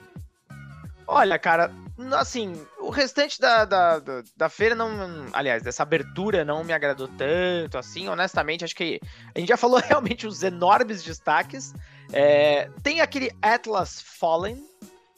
Olha, 1.06 1.38
cara, 1.38 1.72
assim, 2.12 2.52
o 2.86 2.90
restante 2.90 3.40
da, 3.40 3.64
da, 3.64 3.98
da, 3.98 4.22
da, 4.36 4.48
feira 4.48 4.74
não. 4.74 4.88
Aliás, 5.32 5.62
dessa 5.62 5.82
abertura 5.82 6.44
não 6.44 6.62
me 6.62 6.72
agradou 6.72 7.08
tanto, 7.08 7.76
assim, 7.76 8.08
honestamente, 8.08 8.64
acho 8.64 8.76
que 8.76 9.00
a 9.34 9.38
gente 9.38 9.48
já 9.48 9.56
falou 9.56 9.80
realmente 9.84 10.26
os 10.26 10.42
enormes 10.42 11.02
destaques. 11.02 11.74
É, 12.12 12.70
tem 12.82 13.00
aquele 13.00 13.32
Atlas 13.42 14.00
Fallen, 14.00 14.62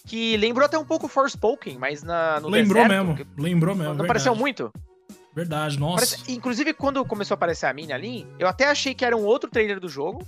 que 0.07 0.37
lembrou 0.39 0.65
até 0.65 0.79
um 0.79 0.85
pouco 0.85 1.07
Forspoken, 1.07 1.79
mas 1.79 2.03
na, 2.03 2.41
no 2.41 2.49
Lembrou 2.49 2.83
deserto, 2.83 3.07
mesmo, 3.07 3.27
lembrou 3.37 3.75
mesmo. 3.75 3.91
Não 3.91 3.99
verdade. 3.99 4.09
pareceu 4.09 4.35
muito? 4.35 4.73
Verdade, 5.35 5.79
nossa. 5.79 6.17
Parece, 6.17 6.33
inclusive, 6.33 6.73
quando 6.73 7.05
começou 7.05 7.35
a 7.35 7.37
aparecer 7.37 7.67
a 7.67 7.73
mina 7.75 7.95
ali, 7.95 8.27
eu 8.39 8.49
até 8.49 8.67
achei 8.69 8.95
que 8.95 9.05
era 9.05 9.17
um 9.17 9.25
outro 9.25 9.51
trailer 9.51 9.79
do 9.79 9.89
jogo. 9.89 10.27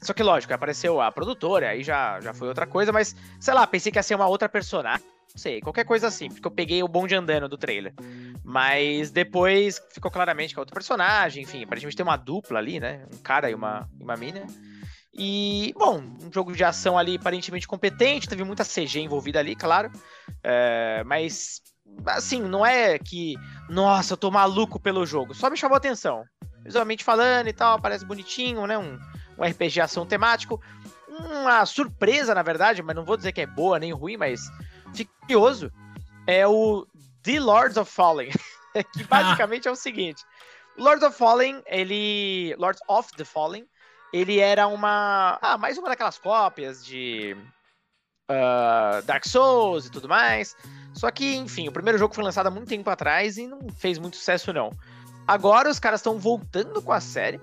Só 0.00 0.12
que, 0.12 0.22
lógico, 0.22 0.54
apareceu 0.54 1.00
a 1.00 1.12
produtora, 1.12 1.70
aí 1.70 1.82
já, 1.82 2.20
já 2.20 2.32
foi 2.32 2.48
outra 2.48 2.66
coisa, 2.66 2.92
mas, 2.92 3.14
sei 3.38 3.54
lá, 3.54 3.66
pensei 3.66 3.92
que 3.92 3.98
ia 3.98 4.02
ser 4.02 4.14
uma 4.14 4.26
outra 4.26 4.48
personagem. 4.48 5.04
Não 5.34 5.40
sei, 5.40 5.60
qualquer 5.60 5.84
coisa 5.84 6.08
assim, 6.08 6.28
porque 6.28 6.46
eu 6.46 6.50
peguei 6.50 6.82
o 6.82 6.88
bonde 6.88 7.14
andando 7.14 7.48
do 7.48 7.56
trailer. 7.56 7.94
Mas 8.44 9.10
depois 9.10 9.80
ficou 9.92 10.10
claramente 10.10 10.52
que 10.52 10.58
é 10.58 10.60
outro 10.60 10.74
personagem, 10.74 11.42
enfim, 11.42 11.64
aparentemente 11.64 11.96
tem 11.96 12.04
uma 12.04 12.16
dupla 12.16 12.58
ali, 12.58 12.78
né? 12.78 13.06
Um 13.12 13.18
cara 13.18 13.50
e 13.50 13.54
uma, 13.54 13.88
uma 13.98 14.16
mina. 14.16 14.46
E, 15.14 15.74
bom, 15.76 16.02
um 16.22 16.32
jogo 16.32 16.52
de 16.52 16.64
ação 16.64 16.96
ali 16.96 17.16
aparentemente 17.16 17.68
competente, 17.68 18.28
teve 18.28 18.44
muita 18.44 18.64
CG 18.64 19.00
envolvida 19.00 19.38
ali, 19.38 19.54
claro. 19.54 19.90
É, 20.42 21.02
mas, 21.04 21.60
assim, 22.06 22.40
não 22.40 22.64
é 22.64 22.98
que, 22.98 23.34
nossa, 23.68 24.14
eu 24.14 24.16
tô 24.16 24.30
maluco 24.30 24.80
pelo 24.80 25.04
jogo. 25.04 25.34
Só 25.34 25.50
me 25.50 25.56
chamou 25.56 25.74
a 25.74 25.78
atenção. 25.78 26.24
Visualmente 26.64 27.04
falando 27.04 27.48
e 27.48 27.52
tal, 27.52 27.80
parece 27.80 28.06
bonitinho, 28.06 28.66
né? 28.66 28.78
Um, 28.78 28.98
um 29.38 29.44
RPG 29.44 29.80
ação 29.80 30.06
temático. 30.06 30.60
Uma 31.08 31.66
surpresa, 31.66 32.34
na 32.34 32.42
verdade, 32.42 32.82
mas 32.82 32.96
não 32.96 33.04
vou 33.04 33.16
dizer 33.16 33.32
que 33.32 33.42
é 33.42 33.46
boa 33.46 33.78
nem 33.78 33.92
ruim, 33.92 34.16
mas 34.16 34.50
fico 34.94 35.12
curioso. 35.20 35.72
É 36.26 36.46
o 36.46 36.86
The 37.22 37.40
Lords 37.40 37.76
of 37.76 37.90
Fallen. 37.90 38.30
que 38.94 39.04
basicamente 39.08 39.68
é 39.68 39.70
o 39.70 39.76
seguinte. 39.76 40.24
Lords 40.78 41.04
of 41.04 41.16
Fallen, 41.16 41.62
ele. 41.66 42.54
Lords 42.58 42.80
of 42.88 43.10
the 43.16 43.24
Fallen 43.24 43.66
ele 44.12 44.38
era 44.38 44.66
uma. 44.66 45.38
Ah, 45.40 45.56
mais 45.56 45.78
uma 45.78 45.88
daquelas 45.88 46.18
cópias 46.18 46.84
de 46.84 47.34
uh, 48.30 49.02
Dark 49.04 49.26
Souls 49.26 49.86
e 49.86 49.90
tudo 49.90 50.08
mais. 50.08 50.54
Só 50.92 51.10
que, 51.10 51.34
enfim, 51.34 51.68
o 51.68 51.72
primeiro 51.72 51.98
jogo 51.98 52.14
foi 52.14 52.22
lançado 52.22 52.48
há 52.48 52.50
muito 52.50 52.68
tempo 52.68 52.88
atrás 52.90 53.38
e 53.38 53.46
não 53.46 53.60
fez 53.70 53.98
muito 53.98 54.18
sucesso, 54.18 54.52
não. 54.52 54.70
Agora 55.26 55.70
os 55.70 55.78
caras 55.78 56.00
estão 56.00 56.18
voltando 56.18 56.82
com 56.82 56.92
a 56.92 57.00
série. 57.00 57.40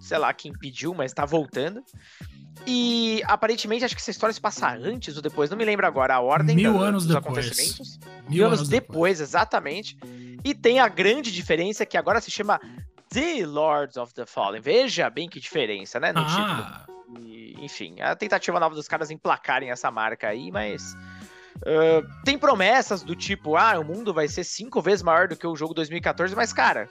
Sei 0.00 0.16
lá 0.16 0.32
quem 0.32 0.52
pediu, 0.52 0.94
mas 0.94 1.12
tá 1.12 1.26
voltando. 1.26 1.84
E 2.66 3.22
aparentemente 3.26 3.84
acho 3.84 3.94
que 3.94 4.00
essa 4.00 4.10
história 4.10 4.32
se 4.32 4.40
passa 4.40 4.68
antes 4.70 5.16
ou 5.16 5.22
depois, 5.22 5.50
não 5.50 5.56
me 5.56 5.64
lembro 5.64 5.86
agora 5.86 6.14
a 6.14 6.20
ordem 6.20 6.56
Mil 6.56 6.74
da, 6.74 6.80
anos 6.80 7.06
dos 7.06 7.14
depois. 7.14 7.38
acontecimentos. 7.38 7.98
Mil, 7.98 8.30
Mil 8.30 8.46
anos, 8.46 8.58
anos 8.60 8.68
depois, 8.68 8.88
depois, 8.88 9.20
exatamente. 9.20 9.98
E 10.44 10.54
tem 10.54 10.78
a 10.78 10.88
grande 10.88 11.32
diferença 11.32 11.84
que 11.84 11.96
agora 11.96 12.20
se 12.20 12.30
chama 12.30 12.60
The 13.10 13.46
Lords 13.46 13.96
of 13.96 14.14
the 14.14 14.26
Fallen. 14.26 14.60
Veja 14.60 15.08
bem 15.10 15.28
que 15.28 15.40
diferença, 15.40 15.98
né? 16.00 16.12
No 16.12 16.20
ah. 16.20 16.84
título. 16.86 16.96
E, 17.20 17.56
enfim, 17.60 18.00
a 18.00 18.14
tentativa 18.14 18.58
nova 18.58 18.74
dos 18.74 18.88
caras 18.88 19.10
emplacarem 19.10 19.70
essa 19.70 19.90
marca 19.90 20.28
aí, 20.28 20.50
mas. 20.50 20.96
Uh, 21.58 22.06
tem 22.24 22.36
promessas 22.36 23.02
do 23.02 23.16
tipo, 23.16 23.56
ah, 23.56 23.78
o 23.78 23.84
mundo 23.84 24.12
vai 24.12 24.28
ser 24.28 24.44
cinco 24.44 24.82
vezes 24.82 25.02
maior 25.02 25.26
do 25.26 25.36
que 25.36 25.46
o 25.46 25.56
jogo 25.56 25.72
2014, 25.72 26.34
mas, 26.34 26.52
cara. 26.52 26.88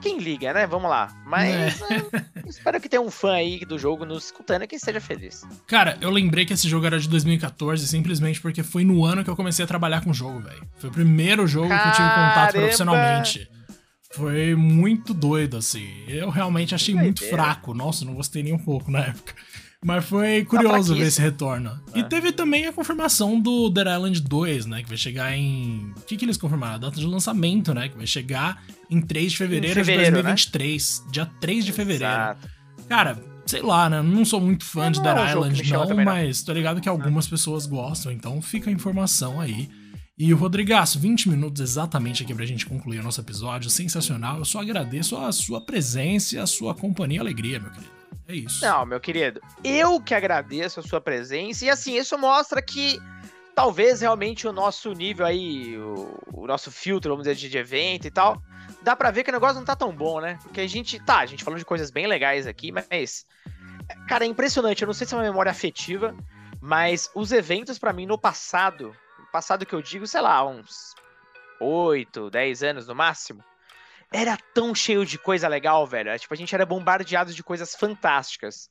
Quem 0.00 0.18
liga, 0.18 0.52
né? 0.52 0.66
Vamos 0.66 0.88
lá. 0.88 1.14
Mas 1.26 1.80
é. 1.82 1.98
uh, 1.98 2.48
espero 2.48 2.80
que 2.80 2.88
tenha 2.88 3.02
um 3.02 3.10
fã 3.10 3.32
aí 3.32 3.60
do 3.64 3.78
jogo 3.78 4.04
nos 4.04 4.26
escutando 4.26 4.62
e 4.62 4.66
que 4.66 4.78
seja 4.78 5.00
feliz. 5.00 5.44
Cara, 5.66 5.98
eu 6.00 6.10
lembrei 6.10 6.44
que 6.44 6.52
esse 6.52 6.68
jogo 6.68 6.86
era 6.86 6.98
de 6.98 7.08
2014 7.08 7.86
simplesmente 7.86 8.40
porque 8.40 8.62
foi 8.62 8.84
no 8.84 9.04
ano 9.04 9.24
que 9.24 9.30
eu 9.30 9.36
comecei 9.36 9.64
a 9.64 9.68
trabalhar 9.68 10.02
com 10.02 10.10
o 10.10 10.14
jogo, 10.14 10.40
velho. 10.40 10.66
Foi 10.78 10.90
o 10.90 10.92
primeiro 10.92 11.46
jogo 11.46 11.68
Caramba. 11.68 11.82
que 11.82 11.88
eu 11.88 12.06
tive 12.06 12.08
contato 12.08 12.52
profissionalmente. 12.52 13.50
Foi 14.12 14.54
muito 14.54 15.12
doido, 15.12 15.56
assim. 15.56 15.86
Eu 16.08 16.30
realmente 16.30 16.74
achei 16.74 16.94
muito 16.94 17.24
fraco. 17.28 17.74
Nossa, 17.74 18.04
não 18.04 18.14
gostei 18.14 18.42
nem 18.42 18.54
um 18.54 18.58
pouco 18.58 18.90
na 18.90 19.00
época. 19.00 19.34
Mas 19.84 20.04
foi 20.04 20.44
curioso 20.44 20.94
ver 20.94 21.06
esse 21.06 21.20
retorno. 21.20 21.78
É. 21.94 22.00
E 22.00 22.04
teve 22.04 22.32
também 22.32 22.66
a 22.66 22.72
confirmação 22.72 23.38
do 23.38 23.70
Dead 23.70 23.86
Island 23.86 24.20
2, 24.22 24.66
né? 24.66 24.82
Que 24.82 24.88
vai 24.88 24.98
chegar 24.98 25.36
em. 25.36 25.92
O 25.96 26.00
que, 26.00 26.16
que 26.16 26.24
eles 26.24 26.36
confirmaram? 26.36 26.74
A 26.74 26.78
data 26.78 26.98
de 26.98 27.06
lançamento, 27.06 27.72
né? 27.72 27.88
Que 27.88 27.96
vai 27.96 28.06
chegar 28.06 28.62
em 28.90 29.00
3 29.00 29.30
de 29.30 29.38
fevereiro, 29.38 29.74
fevereiro 29.74 30.16
de 30.16 30.22
2023. 30.22 31.02
Né? 31.04 31.12
Dia 31.12 31.26
3 31.40 31.64
de 31.64 31.72
fevereiro. 31.72 32.12
Exato. 32.12 32.48
Cara, 32.88 33.22
sei 33.46 33.62
lá, 33.62 33.88
né? 33.88 34.02
Não 34.02 34.24
sou 34.24 34.40
muito 34.40 34.64
fã 34.64 34.90
de 34.90 35.00
Dead 35.00 35.16
é 35.16 35.30
Island, 35.30 35.70
não, 35.70 36.04
mas 36.04 36.42
tô 36.42 36.52
ligado 36.52 36.80
que 36.80 36.88
algumas 36.88 37.26
é. 37.26 37.30
pessoas 37.30 37.64
gostam, 37.64 38.10
então 38.10 38.42
fica 38.42 38.70
a 38.70 38.72
informação 38.72 39.40
aí. 39.40 39.68
E 40.18 40.34
o 40.34 40.36
Rodrigaço, 40.36 40.98
20 40.98 41.28
minutos 41.28 41.62
exatamente 41.62 42.24
aqui 42.24 42.34
pra 42.34 42.44
gente 42.44 42.66
concluir 42.66 42.98
o 42.98 43.04
nosso 43.04 43.20
episódio. 43.20 43.70
Sensacional. 43.70 44.38
Eu 44.38 44.44
só 44.44 44.60
agradeço 44.60 45.16
a 45.16 45.30
sua 45.30 45.60
presença 45.60 46.34
e 46.34 46.38
a 46.38 46.46
sua 46.46 46.74
companhia 46.74 47.18
e 47.18 47.20
alegria, 47.20 47.60
meu 47.60 47.70
querido. 47.70 47.97
É 48.26 48.34
isso. 48.34 48.64
Não, 48.64 48.84
meu 48.84 49.00
querido, 49.00 49.40
eu 49.64 50.00
que 50.00 50.14
agradeço 50.14 50.80
a 50.80 50.82
sua 50.82 51.00
presença. 51.00 51.64
E 51.64 51.70
assim, 51.70 51.96
isso 51.96 52.18
mostra 52.18 52.60
que 52.60 53.00
talvez 53.54 54.00
realmente 54.00 54.46
o 54.46 54.52
nosso 54.52 54.92
nível 54.92 55.26
aí, 55.26 55.76
o, 55.78 56.18
o 56.32 56.46
nosso 56.46 56.70
filtro, 56.70 57.10
vamos 57.10 57.26
dizer, 57.26 57.34
de 57.48 57.58
evento 57.58 58.06
e 58.06 58.10
tal, 58.10 58.40
dá 58.82 58.94
pra 58.94 59.10
ver 59.10 59.24
que 59.24 59.30
o 59.30 59.32
negócio 59.32 59.56
não 59.56 59.64
tá 59.64 59.74
tão 59.74 59.92
bom, 59.92 60.20
né? 60.20 60.38
Porque 60.42 60.60
a 60.60 60.66
gente, 60.66 61.00
tá, 61.00 61.18
a 61.18 61.26
gente 61.26 61.42
falou 61.42 61.58
de 61.58 61.64
coisas 61.64 61.90
bem 61.90 62.06
legais 62.06 62.46
aqui, 62.46 62.70
mas, 62.70 63.26
cara, 64.08 64.24
é 64.24 64.28
impressionante. 64.28 64.82
Eu 64.82 64.86
não 64.86 64.94
sei 64.94 65.06
se 65.06 65.14
é 65.14 65.16
uma 65.16 65.24
memória 65.24 65.50
afetiva, 65.50 66.14
mas 66.60 67.10
os 67.14 67.32
eventos 67.32 67.78
para 67.78 67.92
mim 67.92 68.06
no 68.06 68.18
passado, 68.18 68.94
passado 69.32 69.66
que 69.66 69.74
eu 69.74 69.82
digo, 69.82 70.06
sei 70.06 70.20
lá, 70.20 70.46
uns 70.46 70.94
8, 71.60 72.30
10 72.30 72.62
anos 72.62 72.86
no 72.86 72.94
máximo, 72.94 73.42
era 74.12 74.38
tão 74.54 74.74
cheio 74.74 75.04
de 75.04 75.18
coisa 75.18 75.48
legal, 75.48 75.86
velho. 75.86 76.18
Tipo, 76.18 76.34
a 76.34 76.36
gente 76.36 76.54
era 76.54 76.64
bombardeado 76.64 77.32
de 77.32 77.42
coisas 77.42 77.74
fantásticas. 77.74 78.70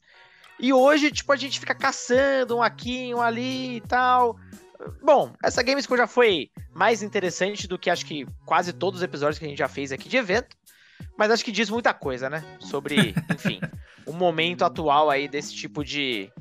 E 0.60 0.74
hoje, 0.74 1.12
tipo, 1.12 1.32
a 1.32 1.36
gente 1.36 1.60
fica 1.60 1.76
caçando 1.76 2.58
um 2.58 2.64
aqui, 2.64 3.14
um 3.14 3.22
ali 3.22 3.78
e 3.78 3.82
tal. 3.82 4.36
Bom, 5.02 5.34
essa 5.44 5.62
Gamescom 5.62 5.98
já 5.98 6.08
foi 6.08 6.50
mais 6.74 7.04
interessante 7.04 7.68
do 7.68 7.78
que 7.78 7.90
acho 7.90 8.06
que 8.06 8.26
quase 8.46 8.74
todos 8.74 9.00
os 9.00 9.04
episódios 9.04 9.38
que 9.38 9.46
a 9.46 9.48
gente 9.48 9.58
já 9.58 9.68
fez 9.68 9.92
aqui 9.92 10.10
de 10.10 10.18
evento. 10.18 10.56
Mas 11.18 11.32
acho 11.32 11.46
que 11.46 11.52
diz 11.52 11.70
muita 11.70 11.94
coisa, 11.94 12.30
né? 12.30 12.44
Sobre, 12.60 13.14
enfim, 13.34 13.60
o 14.06 14.14
momento 14.14 14.64
atual 14.64 15.10
aí 15.10 15.28
desse 15.28 15.54
tipo 15.54 15.84
de, 15.84 16.32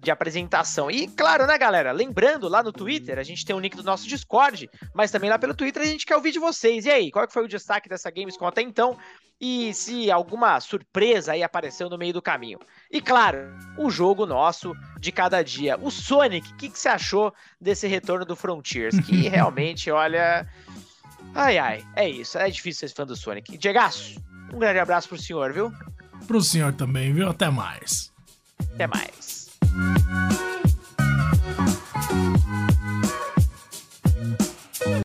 de 0.00 0.10
apresentação. 0.10 0.90
E 0.90 1.08
claro, 1.08 1.46
né, 1.46 1.58
galera? 1.58 1.92
Lembrando, 1.92 2.48
lá 2.48 2.62
no 2.62 2.72
Twitter, 2.72 3.18
a 3.18 3.22
gente 3.22 3.44
tem 3.44 3.54
o 3.54 3.60
link 3.60 3.76
do 3.76 3.82
nosso 3.82 4.06
Discord, 4.06 4.68
mas 4.94 5.10
também 5.10 5.28
lá 5.28 5.38
pelo 5.38 5.54
Twitter 5.54 5.82
a 5.82 5.86
gente 5.86 6.06
quer 6.06 6.16
ouvir 6.16 6.32
de 6.32 6.38
vocês. 6.38 6.84
E 6.84 6.90
aí, 6.90 7.10
qual 7.10 7.26
que 7.26 7.32
foi 7.32 7.44
o 7.44 7.48
destaque 7.48 7.88
dessa 7.88 8.10
Gamescom 8.10 8.46
até 8.46 8.62
então? 8.62 8.96
E 9.40 9.72
se 9.72 10.10
alguma 10.10 10.58
surpresa 10.60 11.32
aí 11.32 11.42
apareceu 11.44 11.88
no 11.88 11.96
meio 11.96 12.12
do 12.12 12.22
caminho. 12.22 12.58
E 12.90 13.00
claro, 13.00 13.38
o 13.76 13.88
jogo 13.88 14.26
nosso 14.26 14.74
de 14.98 15.12
cada 15.12 15.42
dia. 15.42 15.78
O 15.80 15.90
Sonic, 15.90 16.52
o 16.52 16.56
que, 16.56 16.68
que 16.68 16.78
você 16.78 16.88
achou 16.88 17.32
desse 17.60 17.86
retorno 17.86 18.24
do 18.24 18.34
Frontiers? 18.34 18.98
Que 19.00 19.26
realmente, 19.28 19.90
olha. 19.90 20.46
Ai, 21.34 21.58
ai, 21.58 21.86
é 21.94 22.08
isso. 22.08 22.36
É 22.36 22.50
difícil 22.50 22.88
ser 22.88 22.94
fã 22.94 23.06
do 23.06 23.14
Sonic. 23.14 23.56
Diegaço, 23.56 24.20
um 24.52 24.58
grande 24.58 24.80
abraço 24.80 25.08
pro 25.08 25.18
senhor, 25.18 25.52
viu? 25.52 25.72
Pro 26.26 26.40
senhor 26.40 26.72
também, 26.72 27.12
viu? 27.12 27.28
Até 27.28 27.48
mais. 27.48 28.12
Até 28.74 28.88
mais. 28.88 29.47
Música 29.74 30.47